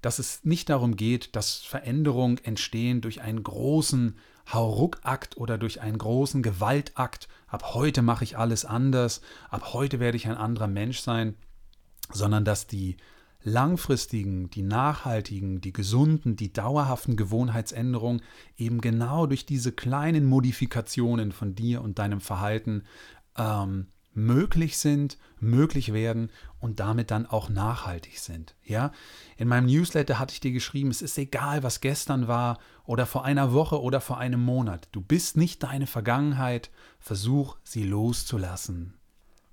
dass 0.00 0.18
es 0.18 0.42
nicht 0.42 0.70
darum 0.70 0.96
geht, 0.96 1.36
dass 1.36 1.58
Veränderungen 1.58 2.38
entstehen 2.42 3.02
durch 3.02 3.20
einen 3.20 3.42
großen 3.42 4.16
Hauruckakt 4.52 5.36
oder 5.36 5.58
durch 5.58 5.80
einen 5.80 5.98
großen 5.98 6.42
Gewaltakt. 6.42 7.28
Ab 7.46 7.74
heute 7.74 8.02
mache 8.02 8.24
ich 8.24 8.38
alles 8.38 8.64
anders, 8.64 9.20
ab 9.50 9.72
heute 9.72 10.00
werde 10.00 10.16
ich 10.16 10.26
ein 10.28 10.36
anderer 10.36 10.68
Mensch 10.68 11.00
sein 11.00 11.34
sondern 12.12 12.44
dass 12.44 12.66
die 12.66 12.96
langfristigen, 13.42 14.50
die 14.50 14.62
nachhaltigen, 14.62 15.60
die 15.60 15.72
gesunden, 15.72 16.36
die 16.36 16.52
dauerhaften 16.52 17.16
Gewohnheitsänderungen 17.16 18.22
eben 18.56 18.80
genau 18.80 19.26
durch 19.26 19.46
diese 19.46 19.72
kleinen 19.72 20.26
Modifikationen 20.26 21.32
von 21.32 21.54
dir 21.54 21.82
und 21.82 21.98
deinem 21.98 22.20
Verhalten 22.20 22.82
ähm, 23.36 23.86
möglich 24.16 24.78
sind, 24.78 25.18
möglich 25.38 25.92
werden 25.92 26.30
und 26.58 26.80
damit 26.80 27.10
dann 27.10 27.26
auch 27.26 27.48
nachhaltig 27.48 28.18
sind. 28.18 28.54
Ja, 28.64 28.92
in 29.36 29.46
meinem 29.46 29.66
Newsletter 29.66 30.18
hatte 30.18 30.32
ich 30.32 30.40
dir 30.40 30.52
geschrieben, 30.52 30.90
es 30.90 31.02
ist 31.02 31.18
egal, 31.18 31.62
was 31.62 31.80
gestern 31.80 32.26
war 32.26 32.58
oder 32.84 33.06
vor 33.06 33.24
einer 33.24 33.52
Woche 33.52 33.80
oder 33.80 34.00
vor 34.00 34.18
einem 34.18 34.40
Monat. 34.40 34.88
Du 34.92 35.00
bist 35.00 35.36
nicht 35.36 35.62
deine 35.62 35.86
Vergangenheit. 35.86 36.70
Versuch, 36.98 37.56
sie 37.62 37.84
loszulassen. 37.84 38.94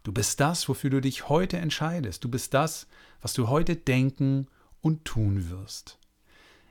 Du 0.04 0.12
bist 0.12 0.40
das, 0.40 0.68
wofür 0.68 0.90
du 0.90 1.02
dich 1.02 1.30
heute 1.30 1.58
entscheidest. 1.58 2.24
Du 2.24 2.30
bist 2.30 2.54
das, 2.54 2.88
was 3.22 3.34
du 3.34 3.48
heute 3.48 3.76
denken 3.76 4.48
und 4.82 5.06
tun 5.06 5.50
wirst. 5.50 5.98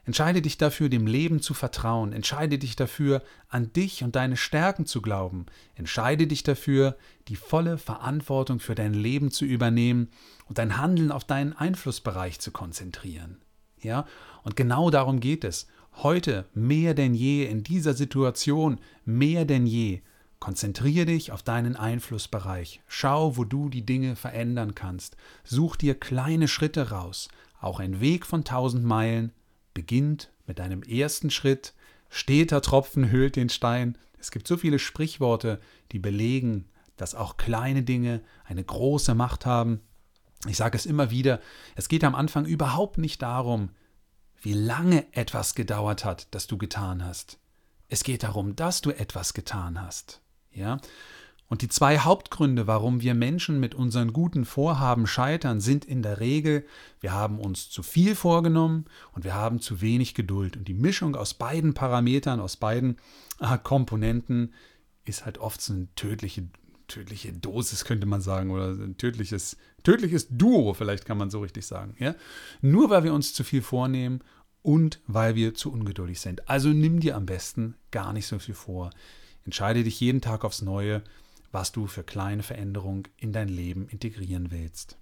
Entscheide 0.05 0.43
dich 0.43 0.59
dafür, 0.59 0.89
dem 0.89 1.07
Leben 1.07 1.41
zu 1.41 1.55
vertrauen. 1.55 2.13
Entscheide 2.13 2.59
dich 2.59 2.75
dafür, 2.75 3.23
an 3.49 3.73
dich 3.73 4.03
und 4.03 4.17
deine 4.17 4.37
Stärken 4.37 4.85
zu 4.85 5.01
glauben. 5.01 5.47
Entscheide 5.75 6.27
dich 6.27 6.43
dafür, 6.43 6.97
die 7.29 7.37
volle 7.37 7.79
Verantwortung 7.79 8.59
für 8.59 8.75
dein 8.75 8.95
Leben 8.95 9.31
zu 9.31 9.45
übernehmen 9.45 10.09
und 10.47 10.59
dein 10.59 10.79
Handeln 10.79 11.13
auf 11.13 11.25
deinen 11.25 11.53
Einflussbereich 11.53 12.41
zu 12.41 12.51
konzentrieren. 12.51 13.41
Ja? 13.81 14.07
Und 14.43 14.57
genau 14.57 14.91
darum 14.91 15.21
geht 15.21 15.45
es. 15.45 15.69
Heute 15.95 16.47
mehr 16.55 16.95
denn 16.95 17.15
je 17.15 17.45
in 17.45 17.63
dieser 17.63 17.95
Situation, 17.95 18.81
mehr 19.05 19.45
denn 19.45 19.67
je 19.67 20.03
Konzentriere 20.43 21.07
dich 21.07 21.31
auf 21.31 21.45
deinen 21.45 21.77
Einflussbereich. 21.77 22.81
Schau, 22.89 23.37
wo 23.37 23.45
du 23.45 23.69
die 23.69 23.87
Dinge 23.87 24.17
verändern 24.17 24.75
kannst. 24.75 25.17
Such 25.45 25.77
dir 25.77 25.95
kleine 25.95 26.49
Schritte 26.49 26.91
raus. 26.91 27.29
Auch 27.61 27.79
ein 27.79 28.01
Weg 28.01 28.27
von 28.27 28.43
tausend 28.43 28.85
Meilen 28.85 29.31
beginnt 29.75 30.31
mit 30.47 30.59
deinem 30.59 30.83
ersten 30.83 31.31
Schritt. 31.31 31.75
Steter 32.09 32.61
Tropfen 32.63 33.11
höhlt 33.11 33.37
den 33.37 33.49
Stein. 33.49 33.99
Es 34.19 34.31
gibt 34.31 34.47
so 34.47 34.57
viele 34.57 34.79
Sprichworte, 34.79 35.61
die 35.93 35.99
belegen, 35.99 36.69
dass 36.97 37.15
auch 37.15 37.37
kleine 37.37 37.83
Dinge 37.83 38.21
eine 38.45 38.63
große 38.63 39.15
Macht 39.15 39.47
haben. 39.47 39.81
Ich 40.47 40.57
sage 40.57 40.77
es 40.77 40.87
immer 40.87 41.11
wieder, 41.11 41.41
es 41.75 41.89
geht 41.89 42.05
am 42.05 42.15
Anfang 42.15 42.45
überhaupt 42.45 42.99
nicht 42.99 43.23
darum, 43.23 43.71
wie 44.41 44.55
lange 44.55 45.07
etwas 45.13 45.55
gedauert 45.55 46.05
hat, 46.05 46.29
das 46.35 46.47
du 46.47 46.59
getan 46.59 47.05
hast. 47.05 47.39
Es 47.89 48.03
geht 48.03 48.25
darum, 48.25 48.57
dass 48.57 48.81
du 48.81 48.91
etwas 48.91 49.35
getan 49.35 49.81
hast. 49.81 50.21
Ja? 50.51 50.79
Und 51.53 51.61
die 51.61 51.69
zwei 51.69 51.99
Hauptgründe, 51.99 52.67
warum 52.67 53.03
wir 53.03 53.13
Menschen 53.13 53.61
mit 53.61 53.75
unseren 53.75 54.15
guten 54.15 54.47
Vorhaben 54.47 55.07
scheitern, 55.07 55.61
sind 55.61 55.85
in 55.85 56.01
der 56.01 56.19
Regel, 56.19 56.65
wir 56.99 57.13
haben 57.13 57.39
uns 57.39 57.69
zu 57.69 57.83
viel 57.83 58.15
vorgenommen 58.15 58.87
und 59.13 59.25
wir 59.25 59.35
haben 59.35 59.61
zu 59.61 59.83
wenig 59.83 60.15
Geduld. 60.15 60.57
Und 60.57 60.67
die 60.67 60.73
Mischung 60.73 61.15
aus 61.15 61.35
beiden 61.35 61.75
Parametern, 61.75 62.41
aus 62.41 62.57
beiden 62.57 62.97
äh, 63.39 63.59
Komponenten 63.59 64.55
ist 65.05 65.27
halt 65.27 65.37
oft 65.37 65.61
so 65.61 65.75
eine 65.75 65.95
tödliche, 65.95 66.49
tödliche 66.89 67.35
Dosis, 67.35 67.85
könnte 67.85 68.07
man 68.07 68.23
sagen, 68.23 68.51
oder 68.51 68.71
ein 68.71 68.97
tödliches, 68.97 69.59
tödliches 69.83 70.29
Duo, 70.31 70.73
vielleicht 70.73 71.05
kann 71.05 71.19
man 71.19 71.29
so 71.29 71.41
richtig 71.41 71.67
sagen. 71.67 71.97
Ja? 71.99 72.15
Nur 72.63 72.89
weil 72.89 73.05
wir 73.05 73.13
uns 73.13 73.35
zu 73.35 73.45
viel 73.45 73.61
vornehmen 73.61 74.23
und 74.63 75.03
weil 75.07 75.35
wir 75.35 75.53
zu 75.53 75.71
ungeduldig 75.71 76.19
sind. 76.19 76.49
Also 76.49 76.71
nimm 76.71 77.01
dir 77.01 77.15
am 77.15 77.27
besten 77.27 77.75
gar 77.91 78.15
nicht 78.15 78.27
so 78.27 78.39
viel 78.39 78.55
vor. 78.55 78.89
Entscheide 79.45 79.85
dich 79.85 80.01
jeden 80.01 80.23
Tag 80.23 80.45
aufs 80.45 80.63
Neue, 80.63 81.03
was 81.53 81.71
du 81.73 81.87
für 81.87 82.03
kleine 82.03 82.43
Veränderungen 82.43 83.05
in 83.17 83.33
dein 83.33 83.49
Leben 83.49 83.87
integrieren 83.89 84.51
willst. 84.51 84.99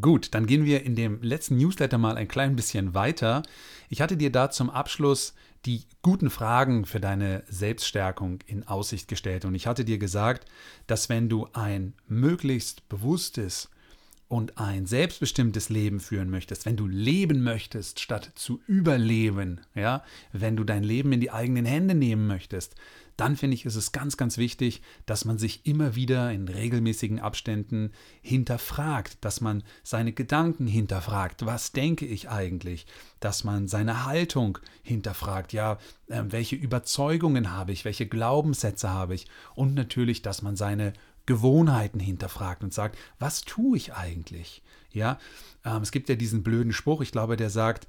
Gut, 0.00 0.34
dann 0.34 0.46
gehen 0.46 0.64
wir 0.64 0.84
in 0.84 0.94
dem 0.94 1.22
letzten 1.22 1.56
Newsletter 1.56 1.98
mal 1.98 2.16
ein 2.16 2.28
klein 2.28 2.54
bisschen 2.54 2.94
weiter. 2.94 3.42
Ich 3.88 4.00
hatte 4.00 4.16
dir 4.16 4.30
da 4.30 4.50
zum 4.50 4.70
Abschluss 4.70 5.34
die 5.66 5.84
guten 6.02 6.30
Fragen 6.30 6.84
für 6.86 7.00
deine 7.00 7.42
Selbststärkung 7.48 8.40
in 8.46 8.66
Aussicht 8.66 9.08
gestellt 9.08 9.44
und 9.44 9.54
ich 9.54 9.66
hatte 9.66 9.84
dir 9.84 9.98
gesagt, 9.98 10.46
dass 10.86 11.08
wenn 11.08 11.28
du 11.28 11.48
ein 11.52 11.94
möglichst 12.06 12.88
bewusstes 12.88 13.68
und 14.28 14.58
ein 14.58 14.86
selbstbestimmtes 14.86 15.70
Leben 15.70 15.98
führen 15.98 16.30
möchtest, 16.30 16.64
wenn 16.64 16.76
du 16.76 16.86
leben 16.86 17.42
möchtest, 17.42 17.98
statt 17.98 18.30
zu 18.36 18.60
überleben, 18.68 19.60
ja, 19.74 20.04
wenn 20.32 20.56
du 20.56 20.62
dein 20.62 20.84
Leben 20.84 21.12
in 21.12 21.20
die 21.20 21.32
eigenen 21.32 21.64
Hände 21.64 21.94
nehmen 21.94 22.26
möchtest, 22.28 22.76
dann 23.20 23.36
finde 23.36 23.54
ich, 23.54 23.66
ist 23.66 23.76
es 23.76 23.92
ganz, 23.92 24.16
ganz 24.16 24.38
wichtig, 24.38 24.80
dass 25.04 25.26
man 25.26 25.36
sich 25.36 25.66
immer 25.66 25.94
wieder 25.94 26.32
in 26.32 26.48
regelmäßigen 26.48 27.20
Abständen 27.20 27.92
hinterfragt, 28.22 29.18
dass 29.20 29.42
man 29.42 29.62
seine 29.82 30.12
Gedanken 30.12 30.66
hinterfragt, 30.66 31.44
was 31.44 31.72
denke 31.72 32.06
ich 32.06 32.30
eigentlich, 32.30 32.86
dass 33.20 33.44
man 33.44 33.68
seine 33.68 34.06
Haltung 34.06 34.58
hinterfragt, 34.82 35.52
ja, 35.52 35.78
äh, 36.08 36.22
welche 36.28 36.56
Überzeugungen 36.56 37.52
habe 37.52 37.72
ich, 37.72 37.84
welche 37.84 38.06
Glaubenssätze 38.06 38.88
habe 38.88 39.14
ich? 39.14 39.26
Und 39.54 39.74
natürlich, 39.74 40.22
dass 40.22 40.40
man 40.40 40.56
seine 40.56 40.94
Gewohnheiten 41.26 42.00
hinterfragt 42.00 42.64
und 42.64 42.72
sagt, 42.72 42.96
was 43.18 43.42
tue 43.42 43.76
ich 43.76 43.92
eigentlich? 43.92 44.62
Ja, 44.92 45.18
ähm, 45.64 45.82
es 45.82 45.92
gibt 45.92 46.08
ja 46.08 46.14
diesen 46.16 46.42
blöden 46.42 46.72
Spruch, 46.72 47.02
ich 47.02 47.12
glaube, 47.12 47.36
der 47.36 47.50
sagt, 47.50 47.86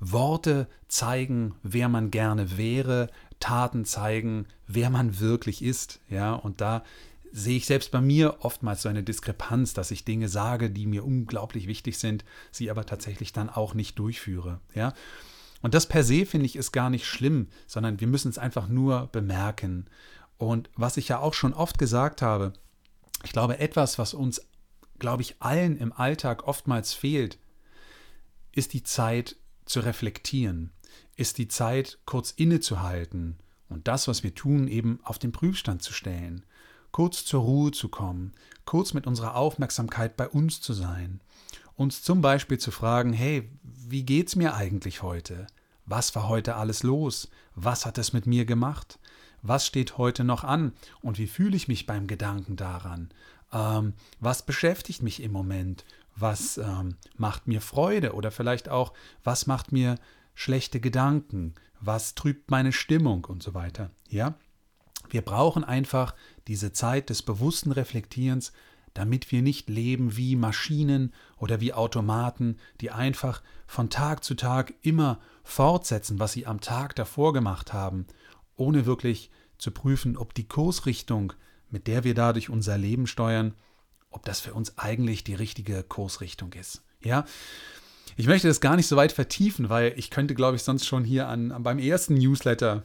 Worte 0.00 0.66
zeigen, 0.88 1.54
wer 1.62 1.88
man 1.88 2.10
gerne 2.10 2.56
wäre, 2.58 3.08
Taten 3.42 3.84
zeigen, 3.84 4.46
wer 4.66 4.88
man 4.88 5.18
wirklich 5.18 5.62
ist. 5.62 6.00
Ja, 6.08 6.32
und 6.32 6.60
da 6.60 6.84
sehe 7.32 7.56
ich 7.56 7.66
selbst 7.66 7.90
bei 7.90 8.00
mir 8.00 8.36
oftmals 8.44 8.82
so 8.82 8.88
eine 8.88 9.02
Diskrepanz, 9.02 9.74
dass 9.74 9.90
ich 9.90 10.04
Dinge 10.04 10.28
sage, 10.28 10.70
die 10.70 10.86
mir 10.86 11.04
unglaublich 11.04 11.66
wichtig 11.66 11.98
sind, 11.98 12.24
sie 12.50 12.70
aber 12.70 12.86
tatsächlich 12.86 13.32
dann 13.32 13.50
auch 13.50 13.74
nicht 13.74 13.98
durchführe. 13.98 14.60
Ja. 14.74 14.94
Und 15.60 15.74
das 15.74 15.86
per 15.86 16.04
se 16.04 16.24
finde 16.26 16.46
ich 16.46 16.56
ist 16.56 16.72
gar 16.72 16.90
nicht 16.90 17.06
schlimm, 17.06 17.48
sondern 17.66 18.00
wir 18.00 18.06
müssen 18.06 18.28
es 18.28 18.38
einfach 18.38 18.68
nur 18.68 19.08
bemerken. 19.12 19.86
Und 20.38 20.70
was 20.76 20.96
ich 20.96 21.08
ja 21.08 21.18
auch 21.18 21.34
schon 21.34 21.54
oft 21.54 21.78
gesagt 21.78 22.22
habe, 22.22 22.52
ich 23.24 23.32
glaube, 23.32 23.58
etwas, 23.58 23.98
was 23.98 24.14
uns, 24.14 24.42
glaube 24.98 25.22
ich, 25.22 25.36
allen 25.40 25.78
im 25.78 25.92
Alltag 25.92 26.46
oftmals 26.46 26.92
fehlt, 26.92 27.38
ist 28.52 28.72
die 28.72 28.82
Zeit 28.82 29.36
zu 29.64 29.80
reflektieren, 29.80 30.70
ist 31.16 31.38
die 31.38 31.48
Zeit 31.48 31.98
kurz 32.06 32.30
innezuhalten 32.32 33.36
und 33.68 33.88
das, 33.88 34.08
was 34.08 34.22
wir 34.22 34.34
tun, 34.34 34.68
eben 34.68 35.00
auf 35.02 35.18
den 35.18 35.32
Prüfstand 35.32 35.82
zu 35.82 35.92
stellen, 35.92 36.44
kurz 36.90 37.24
zur 37.24 37.42
Ruhe 37.42 37.70
zu 37.70 37.88
kommen, 37.88 38.32
kurz 38.64 38.94
mit 38.94 39.06
unserer 39.06 39.36
Aufmerksamkeit 39.36 40.16
bei 40.16 40.28
uns 40.28 40.60
zu 40.60 40.72
sein, 40.72 41.20
uns 41.76 42.02
zum 42.02 42.20
Beispiel 42.20 42.58
zu 42.58 42.70
fragen, 42.70 43.12
hey, 43.12 43.50
wie 43.62 44.04
geht's 44.04 44.36
mir 44.36 44.54
eigentlich 44.54 45.02
heute? 45.02 45.46
Was 45.86 46.14
war 46.14 46.28
heute 46.28 46.54
alles 46.56 46.82
los? 46.82 47.28
Was 47.54 47.86
hat 47.86 47.98
es 47.98 48.12
mit 48.12 48.26
mir 48.26 48.44
gemacht? 48.44 48.98
was 49.42 49.66
steht 49.66 49.98
heute 49.98 50.24
noch 50.24 50.44
an 50.44 50.72
und 51.02 51.18
wie 51.18 51.26
fühle 51.26 51.56
ich 51.56 51.68
mich 51.68 51.86
beim 51.86 52.06
Gedanken 52.06 52.56
daran? 52.56 53.10
Ähm, 53.52 53.94
was 54.20 54.46
beschäftigt 54.46 55.02
mich 55.02 55.22
im 55.22 55.32
Moment? 55.32 55.84
Was 56.14 56.58
ähm, 56.58 56.96
macht 57.16 57.48
mir 57.48 57.60
Freude 57.60 58.14
oder 58.14 58.30
vielleicht 58.30 58.68
auch, 58.68 58.92
was 59.24 59.46
macht 59.46 59.72
mir 59.72 59.96
schlechte 60.34 60.80
Gedanken? 60.80 61.54
Was 61.80 62.14
trübt 62.14 62.50
meine 62.50 62.72
Stimmung 62.72 63.24
und 63.24 63.42
so 63.42 63.54
weiter? 63.54 63.90
Ja? 64.08 64.34
Wir 65.10 65.22
brauchen 65.22 65.64
einfach 65.64 66.14
diese 66.46 66.72
Zeit 66.72 67.10
des 67.10 67.22
bewussten 67.22 67.72
Reflektierens, 67.72 68.52
damit 68.94 69.32
wir 69.32 69.42
nicht 69.42 69.68
leben 69.68 70.16
wie 70.16 70.36
Maschinen 70.36 71.12
oder 71.38 71.60
wie 71.60 71.72
Automaten, 71.72 72.58
die 72.80 72.90
einfach 72.90 73.42
von 73.66 73.90
Tag 73.90 74.22
zu 74.22 74.34
Tag 74.34 74.74
immer 74.82 75.18
fortsetzen, 75.44 76.18
was 76.18 76.32
sie 76.32 76.46
am 76.46 76.60
Tag 76.60 76.94
davor 76.94 77.32
gemacht 77.32 77.72
haben 77.72 78.06
ohne 78.56 78.86
wirklich 78.86 79.30
zu 79.58 79.70
prüfen, 79.70 80.16
ob 80.16 80.34
die 80.34 80.46
Kursrichtung, 80.46 81.32
mit 81.70 81.86
der 81.86 82.04
wir 82.04 82.14
dadurch 82.14 82.48
unser 82.48 82.78
Leben 82.78 83.06
steuern, 83.06 83.54
ob 84.10 84.24
das 84.24 84.40
für 84.40 84.54
uns 84.54 84.78
eigentlich 84.78 85.24
die 85.24 85.34
richtige 85.34 85.82
Kursrichtung 85.82 86.52
ist. 86.52 86.82
Ja, 87.02 87.24
ich 88.16 88.26
möchte 88.26 88.48
das 88.48 88.60
gar 88.60 88.76
nicht 88.76 88.86
so 88.86 88.96
weit 88.96 89.12
vertiefen, 89.12 89.68
weil 89.68 89.94
ich 89.96 90.10
könnte, 90.10 90.34
glaube 90.34 90.56
ich, 90.56 90.62
sonst 90.62 90.86
schon 90.86 91.04
hier 91.04 91.28
an, 91.28 91.54
beim 91.62 91.78
ersten 91.78 92.14
Newsletter 92.14 92.84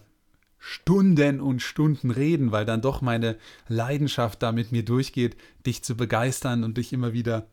Stunden 0.60 1.40
und 1.40 1.62
Stunden 1.62 2.12
reden, 2.12 2.52
weil 2.52 2.66
dann 2.66 2.82
doch 2.82 3.02
meine 3.02 3.38
Leidenschaft 3.68 4.42
da 4.42 4.52
mit 4.52 4.72
mir 4.72 4.84
durchgeht, 4.84 5.38
dich 5.66 5.84
zu 5.84 5.96
begeistern 5.96 6.64
und 6.64 6.78
dich 6.78 6.94
immer 6.94 7.14
wieder 7.14 7.48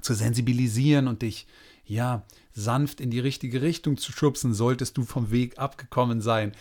zu 0.00 0.14
sensibilisieren 0.14 1.08
und 1.08 1.22
dich 1.22 1.46
ja 1.84 2.24
sanft 2.52 3.00
in 3.00 3.10
die 3.10 3.20
richtige 3.20 3.62
Richtung 3.62 3.96
zu 3.98 4.12
schubsen, 4.12 4.54
solltest 4.54 4.96
du 4.96 5.04
vom 5.04 5.30
Weg 5.30 5.58
abgekommen 5.58 6.20
sein. 6.20 6.52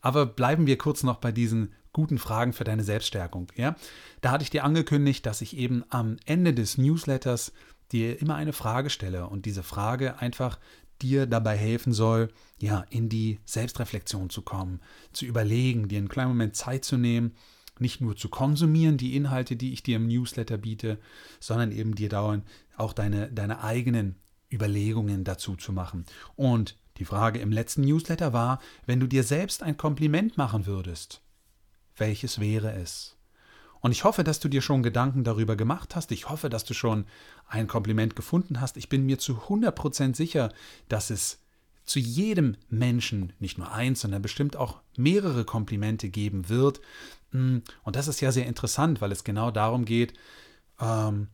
Aber 0.00 0.26
bleiben 0.26 0.66
wir 0.66 0.78
kurz 0.78 1.02
noch 1.02 1.18
bei 1.18 1.32
diesen 1.32 1.72
guten 1.92 2.18
Fragen 2.18 2.52
für 2.52 2.64
deine 2.64 2.82
Selbststärkung. 2.82 3.48
Ja? 3.54 3.76
Da 4.20 4.30
hatte 4.30 4.44
ich 4.44 4.50
dir 4.50 4.64
angekündigt, 4.64 5.26
dass 5.26 5.42
ich 5.42 5.56
eben 5.56 5.84
am 5.90 6.16
Ende 6.24 6.54
des 6.54 6.78
Newsletters 6.78 7.52
dir 7.92 8.20
immer 8.20 8.34
eine 8.34 8.52
Frage 8.52 8.90
stelle 8.90 9.26
und 9.26 9.46
diese 9.46 9.62
Frage 9.62 10.18
einfach 10.18 10.58
dir 11.00 11.26
dabei 11.26 11.56
helfen 11.56 11.92
soll, 11.92 12.28
ja, 12.58 12.84
in 12.90 13.08
die 13.08 13.40
Selbstreflexion 13.44 14.30
zu 14.30 14.42
kommen, 14.42 14.80
zu 15.12 15.24
überlegen, 15.24 15.88
dir 15.88 15.98
einen 15.98 16.08
kleinen 16.08 16.30
Moment 16.30 16.56
Zeit 16.56 16.84
zu 16.84 16.96
nehmen, 16.96 17.34
nicht 17.78 18.00
nur 18.00 18.16
zu 18.16 18.28
konsumieren, 18.28 18.96
die 18.96 19.16
Inhalte, 19.16 19.56
die 19.56 19.72
ich 19.72 19.82
dir 19.82 19.96
im 19.96 20.06
Newsletter 20.06 20.58
biete, 20.58 20.98
sondern 21.40 21.72
eben 21.72 21.94
dir 21.94 22.08
dauernd 22.08 22.44
auch 22.76 22.92
deine, 22.92 23.30
deine 23.32 23.62
eigenen 23.62 24.16
Überlegungen 24.52 25.24
dazu 25.24 25.56
zu 25.56 25.72
machen. 25.72 26.04
Und 26.36 26.78
die 26.98 27.04
Frage 27.04 27.40
im 27.40 27.50
letzten 27.50 27.82
Newsletter 27.82 28.32
war, 28.32 28.60
wenn 28.86 29.00
du 29.00 29.06
dir 29.06 29.24
selbst 29.24 29.62
ein 29.62 29.76
Kompliment 29.76 30.36
machen 30.36 30.66
würdest, 30.66 31.22
welches 31.96 32.38
wäre 32.38 32.72
es? 32.72 33.16
Und 33.82 33.90
ich 33.90 34.04
hoffe, 34.04 34.24
dass 34.24 34.38
du 34.40 34.48
dir 34.48 34.62
schon 34.62 34.82
Gedanken 34.82 35.24
darüber 35.24 35.56
gemacht 35.56 35.96
hast. 35.96 36.12
Ich 36.12 36.30
hoffe, 36.30 36.48
dass 36.48 36.64
du 36.64 36.72
schon 36.72 37.04
ein 37.48 37.66
Kompliment 37.66 38.16
gefunden 38.16 38.60
hast. 38.60 38.76
Ich 38.76 38.88
bin 38.88 39.04
mir 39.04 39.18
zu 39.18 39.34
100% 39.48 40.14
sicher, 40.14 40.52
dass 40.88 41.10
es 41.10 41.40
zu 41.84 41.98
jedem 41.98 42.56
Menschen 42.70 43.32
nicht 43.40 43.58
nur 43.58 43.72
eins, 43.72 44.00
sondern 44.00 44.22
bestimmt 44.22 44.56
auch 44.56 44.80
mehrere 44.96 45.44
Komplimente 45.44 46.08
geben 46.10 46.48
wird. 46.48 46.80
Mm, 47.32 47.58
und 47.82 47.96
das 47.96 48.06
ist 48.06 48.20
ja 48.20 48.30
sehr 48.30 48.46
interessant, 48.46 49.00
weil 49.00 49.10
es 49.10 49.24
genau 49.24 49.50
darum 49.50 49.84
geht, 49.84 50.14
ähm, 50.80 51.26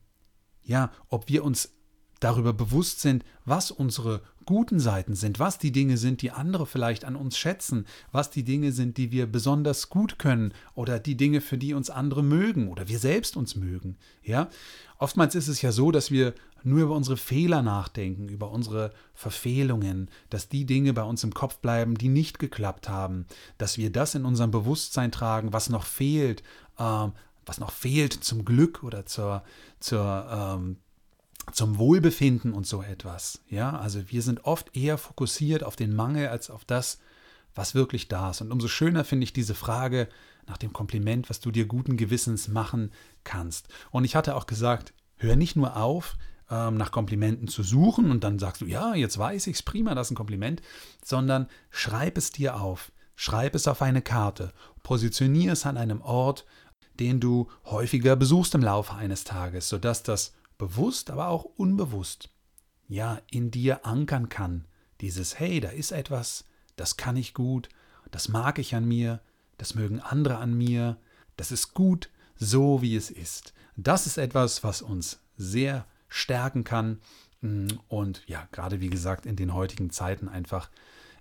ja, 0.63 0.91
ob 1.09 1.29
wir 1.29 1.45
uns 1.45 1.75
darüber 2.21 2.53
bewusst 2.53 3.01
sind, 3.01 3.25
was 3.45 3.71
unsere 3.71 4.23
guten 4.45 4.81
Seiten 4.81 5.15
sind, 5.15 5.39
was 5.39 5.59
die 5.59 5.73
Dinge 5.73 5.99
sind, 5.99 6.23
die 6.23 6.31
andere 6.31 6.67
vielleicht 6.67 7.05
an 7.05 7.17
uns 7.17 7.37
schätzen, 7.37 7.87
was 8.13 8.31
die 8.31 8.45
Dinge 8.45 8.73
sind, 8.73 8.97
die 8.97 9.13
wir 9.13 9.27
besonders 9.27 9.91
gut 9.91 10.19
können 10.19 10.55
oder 10.75 10.99
die 10.99 11.17
Dinge, 11.17 11.41
für 11.41 11.59
die 11.59 11.75
uns 11.75 11.91
andere 11.91 12.23
mögen 12.23 12.69
oder 12.69 12.89
wir 12.89 12.99
selbst 12.99 13.37
uns 13.37 13.57
mögen. 13.57 13.97
Ja, 14.23 14.49
oftmals 14.99 15.35
ist 15.35 15.49
es 15.49 15.61
ja 15.61 15.71
so, 15.71 15.91
dass 15.91 16.11
wir 16.11 16.35
nur 16.65 16.81
über 16.81 16.97
unsere 16.97 17.17
Fehler 17.17 17.63
nachdenken, 17.63 18.29
über 18.29 18.51
unsere 18.51 18.93
Verfehlungen, 19.15 20.09
dass 20.31 20.49
die 20.49 20.65
Dinge 20.65 20.93
bei 20.93 21.03
uns 21.03 21.23
im 21.25 21.35
Kopf 21.35 21.59
bleiben, 21.59 21.97
die 21.97 22.09
nicht 22.09 22.39
geklappt 22.39 22.89
haben, 22.89 23.27
dass 23.59 23.79
wir 23.79 23.93
das 23.93 24.15
in 24.15 24.25
unserem 24.25 24.51
Bewusstsein 24.51 25.13
tragen, 25.13 25.53
was 25.53 25.69
noch 25.69 25.85
fehlt, 25.85 26.43
äh, 26.79 27.09
was 27.47 27.61
noch 27.61 27.71
fehlt 27.71 28.13
zum 28.13 28.45
Glück 28.45 28.83
oder 28.83 29.07
zur, 29.07 29.43
zur 29.79 30.27
ähm, 30.31 30.77
zum 31.53 31.79
Wohlbefinden 31.79 32.53
und 32.53 32.67
so 32.67 32.83
etwas. 32.83 33.41
Ja, 33.49 33.79
also 33.79 34.11
wir 34.11 34.23
sind 34.23 34.45
oft 34.45 34.77
eher 34.77 34.99
fokussiert 34.99 35.65
auf 35.65 35.77
den 35.77 35.95
Mangel 35.95 36.29
als 36.29 36.51
auf 36.51 36.65
das, 36.65 36.99
was 37.55 37.75
wirklich 37.75 38.09
da 38.09 38.31
ist. 38.31 38.41
Und 38.41 38.53
umso 38.53 38.69
schöner 38.69 39.05
finde 39.05 39.25
ich 39.25 39.33
diese 39.33 39.55
Frage 39.55 40.09
nach 40.47 40.59
dem 40.59 40.73
Kompliment, 40.73 41.29
was 41.29 41.41
du 41.41 41.51
dir 41.51 41.67
guten 41.67 41.97
Gewissens 41.97 42.49
machen 42.49 42.93
kannst. 43.25 43.69
Und 43.91 44.05
ich 44.05 44.17
hatte 44.17 44.37
auch 44.37 44.47
gesagt, 44.47 44.93
hör 45.17 45.37
nicht 45.37 45.57
nur 45.57 45.77
auf, 45.77 46.17
ähm, 46.51 46.77
nach 46.77 46.93
Komplimenten 46.93 47.49
zu 47.49 47.63
suchen 47.63 48.11
und 48.11 48.25
dann 48.25 48.39
sagst 48.39 48.63
du, 48.63 48.67
ja, 48.67 48.95
jetzt 48.95 49.19
weiß 49.19 49.47
ich 49.49 49.57
es, 49.57 49.63
prima, 49.63 49.95
das 49.95 50.09
ist 50.09 50.13
ein 50.13 50.17
Kompliment, 50.17 50.63
sondern 51.05 51.49
schreib 51.71 52.17
es 52.17 52.33
dir 52.33 52.61
auf. 52.61 52.93
Schreib 53.17 53.57
es 53.57 53.67
auf 53.67 53.83
eine 53.83 54.01
Karte, 54.01 54.53
positioniere 54.85 55.53
es 55.53 55.67
an 55.67 55.77
einem 55.77 56.01
Ort, 56.01 56.47
den 57.01 57.19
du 57.19 57.49
häufiger 57.65 58.15
besuchst 58.15 58.55
im 58.55 58.63
Laufe 58.63 58.95
eines 58.95 59.25
Tages, 59.25 59.69
sodass 59.69 60.05
das 60.05 60.35
bewusst, 60.59 61.11
aber 61.11 61.29
auch 61.29 61.45
unbewusst, 61.45 62.31
ja, 62.89 63.21
in 63.31 63.51
dir 63.51 63.87
ankern 63.87 64.29
kann. 64.29 64.67
Dieses, 65.01 65.39
hey, 65.39 65.61
da 65.61 65.69
ist 65.71 65.93
etwas, 65.93 66.45
das 66.77 66.97
kann 66.97 67.17
ich 67.17 67.33
gut, 67.33 67.69
das 68.11 68.29
mag 68.29 68.59
ich 68.59 68.75
an 68.75 68.85
mir, 68.87 69.21
das 69.57 69.75
mögen 69.75 70.01
andere 70.01 70.39
an 70.39 70.55
mir, 70.55 70.99
das 71.37 71.53
ist 71.53 71.75
gut, 71.75 72.11
so 72.37 72.83
wie 72.83 72.97
es 72.97 73.11
ist. 73.11 73.55
Das 73.77 74.07
ist 74.07 74.19
etwas, 74.19 74.65
was 74.65 74.83
uns 74.83 75.21
sehr 75.37 75.87
stärken 76.09 76.65
kann 76.65 77.01
mm, 77.41 77.69
und 77.89 78.23
ja, 78.27 78.49
gerade 78.51 78.81
wie 78.81 78.91
gesagt, 78.91 79.27
in 79.27 79.37
den 79.37 79.55
heutigen 79.55 79.91
Zeiten 79.91 80.29
einfach 80.29 80.71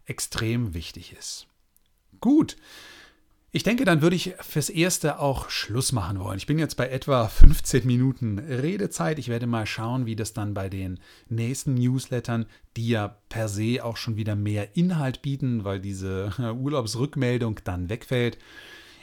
extrem 0.05 0.73
wichtig 0.73 1.13
ist. 1.13 1.47
Gut, 2.19 2.57
ich 3.51 3.63
denke, 3.63 3.85
dann 3.85 4.01
würde 4.01 4.15
ich 4.15 4.33
fürs 4.41 4.69
Erste 4.69 5.19
auch 5.19 5.49
Schluss 5.49 5.93
machen 5.93 6.19
wollen. 6.19 6.37
Ich 6.37 6.47
bin 6.47 6.59
jetzt 6.59 6.75
bei 6.75 6.89
etwa 6.89 7.27
15 7.29 7.87
Minuten 7.87 8.39
Redezeit. 8.39 9.19
Ich 9.19 9.29
werde 9.29 9.47
mal 9.47 9.65
schauen, 9.65 10.05
wie 10.05 10.17
das 10.17 10.33
dann 10.33 10.53
bei 10.53 10.67
den 10.67 10.99
nächsten 11.29 11.75
Newslettern, 11.75 12.45
die 12.75 12.89
ja 12.89 13.17
per 13.29 13.47
se 13.47 13.83
auch 13.83 13.95
schon 13.95 14.17
wieder 14.17 14.35
mehr 14.35 14.75
Inhalt 14.75 15.21
bieten, 15.21 15.63
weil 15.63 15.79
diese 15.79 16.33
Urlaubsrückmeldung 16.59 17.61
dann 17.63 17.89
wegfällt. 17.89 18.37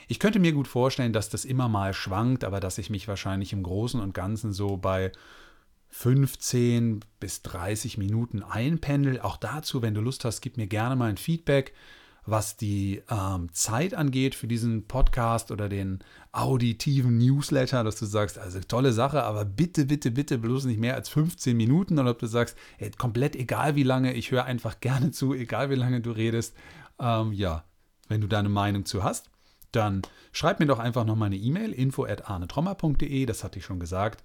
Ich 0.07 0.19
könnte 0.19 0.37
mir 0.37 0.51
gut 0.51 0.67
vorstellen, 0.67 1.13
dass 1.13 1.29
das 1.29 1.43
immer 1.43 1.67
mal 1.67 1.93
schwankt, 1.95 2.43
aber 2.43 2.59
dass 2.59 2.77
ich 2.77 2.91
mich 2.91 3.07
wahrscheinlich 3.07 3.51
im 3.51 3.63
Großen 3.63 3.99
und 3.99 4.13
Ganzen 4.13 4.53
so 4.53 4.77
bei 4.77 5.11
15 5.89 6.99
bis 7.19 7.41
30 7.41 7.97
Minuten 7.97 8.43
einpendel. 8.43 9.19
Auch 9.21 9.37
dazu, 9.37 9.81
wenn 9.81 9.95
du 9.95 10.01
Lust 10.01 10.23
hast, 10.23 10.41
gib 10.41 10.57
mir 10.57 10.67
gerne 10.67 10.95
mal 10.95 11.09
ein 11.09 11.17
Feedback 11.17 11.73
was 12.25 12.57
die 12.57 13.03
ähm, 13.09 13.49
Zeit 13.53 13.93
angeht 13.93 14.35
für 14.35 14.47
diesen 14.47 14.87
Podcast 14.87 15.51
oder 15.51 15.69
den 15.69 15.99
auditiven 16.31 17.17
Newsletter, 17.17 17.83
dass 17.83 17.97
du 17.97 18.05
sagst, 18.05 18.37
also 18.39 18.59
tolle 18.59 18.93
Sache, 18.93 19.23
aber 19.23 19.45
bitte, 19.45 19.85
bitte, 19.85 20.11
bitte 20.11 20.37
bloß 20.37 20.65
nicht 20.65 20.79
mehr 20.79 20.95
als 20.95 21.09
15 21.09 21.55
Minuten 21.55 21.99
oder 21.99 22.11
ob 22.11 22.19
du 22.19 22.27
sagst, 22.27 22.57
ey, 22.79 22.91
komplett 22.91 23.35
egal 23.35 23.75
wie 23.75 23.83
lange, 23.83 24.13
ich 24.13 24.31
höre 24.31 24.45
einfach 24.45 24.79
gerne 24.79 25.11
zu, 25.11 25.33
egal 25.33 25.69
wie 25.69 25.75
lange 25.75 26.01
du 26.01 26.11
redest. 26.11 26.55
Ähm, 26.99 27.31
ja, 27.31 27.63
wenn 28.07 28.21
du 28.21 28.27
deine 28.27 28.49
Meinung 28.49 28.85
zu 28.85 29.03
hast, 29.03 29.29
dann 29.71 30.01
schreib 30.31 30.59
mir 30.59 30.65
doch 30.65 30.79
einfach 30.79 31.05
noch 31.05 31.15
mal 31.15 31.25
eine 31.25 31.37
E-Mail, 31.37 31.71
info 31.71 32.05
at 32.05 32.29
arnetrommer.de, 32.29 33.25
das 33.25 33.43
hatte 33.43 33.59
ich 33.59 33.65
schon 33.65 33.79
gesagt. 33.79 34.23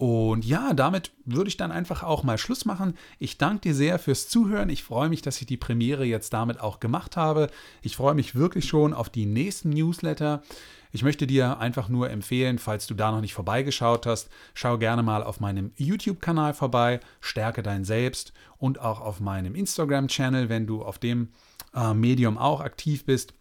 Und 0.00 0.46
ja, 0.46 0.72
damit 0.72 1.12
würde 1.26 1.48
ich 1.48 1.58
dann 1.58 1.70
einfach 1.70 2.02
auch 2.02 2.22
mal 2.22 2.38
Schluss 2.38 2.64
machen. 2.64 2.94
Ich 3.18 3.36
danke 3.36 3.60
dir 3.60 3.74
sehr 3.74 3.98
fürs 3.98 4.30
Zuhören. 4.30 4.70
Ich 4.70 4.82
freue 4.82 5.10
mich, 5.10 5.20
dass 5.20 5.38
ich 5.42 5.46
die 5.46 5.58
Premiere 5.58 6.06
jetzt 6.06 6.32
damit 6.32 6.58
auch 6.58 6.80
gemacht 6.80 7.18
habe. 7.18 7.50
Ich 7.82 7.96
freue 7.96 8.14
mich 8.14 8.34
wirklich 8.34 8.64
schon 8.64 8.94
auf 8.94 9.10
die 9.10 9.26
nächsten 9.26 9.68
Newsletter. 9.68 10.42
Ich 10.90 11.02
möchte 11.02 11.26
dir 11.26 11.58
einfach 11.58 11.90
nur 11.90 12.08
empfehlen, 12.08 12.58
falls 12.58 12.86
du 12.86 12.94
da 12.94 13.10
noch 13.10 13.20
nicht 13.20 13.34
vorbeigeschaut 13.34 14.06
hast, 14.06 14.30
schau 14.54 14.78
gerne 14.78 15.02
mal 15.02 15.22
auf 15.22 15.38
meinem 15.38 15.70
YouTube-Kanal 15.76 16.54
vorbei, 16.54 17.00
stärke 17.20 17.62
dein 17.62 17.84
Selbst 17.84 18.32
und 18.56 18.80
auch 18.80 19.02
auf 19.02 19.20
meinem 19.20 19.54
Instagram-Channel, 19.54 20.48
wenn 20.48 20.66
du 20.66 20.82
auf 20.82 20.98
dem 20.98 21.28
äh, 21.74 21.92
Medium 21.92 22.38
auch 22.38 22.62
aktiv 22.62 23.04
bist. 23.04 23.34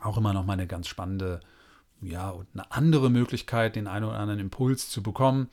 Auch 0.00 0.16
immer 0.16 0.32
noch 0.32 0.46
mal 0.46 0.52
eine 0.52 0.68
ganz 0.68 0.86
spannende, 0.86 1.40
ja, 2.00 2.30
und 2.30 2.46
eine 2.54 2.70
andere 2.70 3.10
Möglichkeit, 3.10 3.74
den 3.74 3.88
einen 3.88 4.04
oder 4.04 4.20
anderen 4.20 4.38
Impuls 4.38 4.90
zu 4.90 5.02
bekommen. 5.02 5.48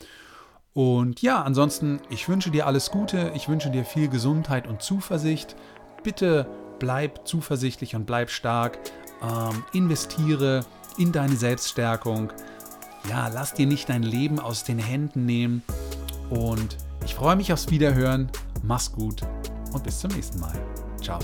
Und 0.76 1.22
ja, 1.22 1.42
ansonsten, 1.42 2.02
ich 2.10 2.28
wünsche 2.28 2.52
dir 2.52 2.68
alles 2.68 2.92
Gute, 2.92 3.32
ich 3.34 3.48
wünsche 3.48 3.72
dir 3.72 3.86
viel 3.86 4.10
Gesundheit 4.10 4.68
und 4.68 4.82
Zuversicht. 4.82 5.56
Bitte 6.04 6.48
bleib 6.80 7.26
zuversichtlich 7.26 7.96
und 7.96 8.06
bleib 8.06 8.30
stark. 8.30 8.78
Ähm, 9.24 9.64
investiere 9.72 10.66
in 10.98 11.14
deine 11.14 11.38
Selbststärkung. 11.38 12.34
Ja, 13.10 13.30
lass 13.30 13.54
dir 13.54 13.68
nicht 13.68 13.88
dein 13.88 14.04
Leben 14.04 14.38
aus 14.38 14.66
den 14.66 14.78
Händen 14.78 15.26
nehmen. 15.26 15.64
Und 16.30 16.76
ich 17.06 17.16
freue 17.16 17.38
mich 17.38 17.54
aufs 17.54 17.70
Wiederhören. 17.70 18.30
Mach's 18.62 18.92
gut 18.92 19.22
und 19.72 19.82
bis 19.82 20.00
zum 20.00 20.12
nächsten 20.12 20.42
Mal. 20.42 20.60
Ciao. 21.02 21.20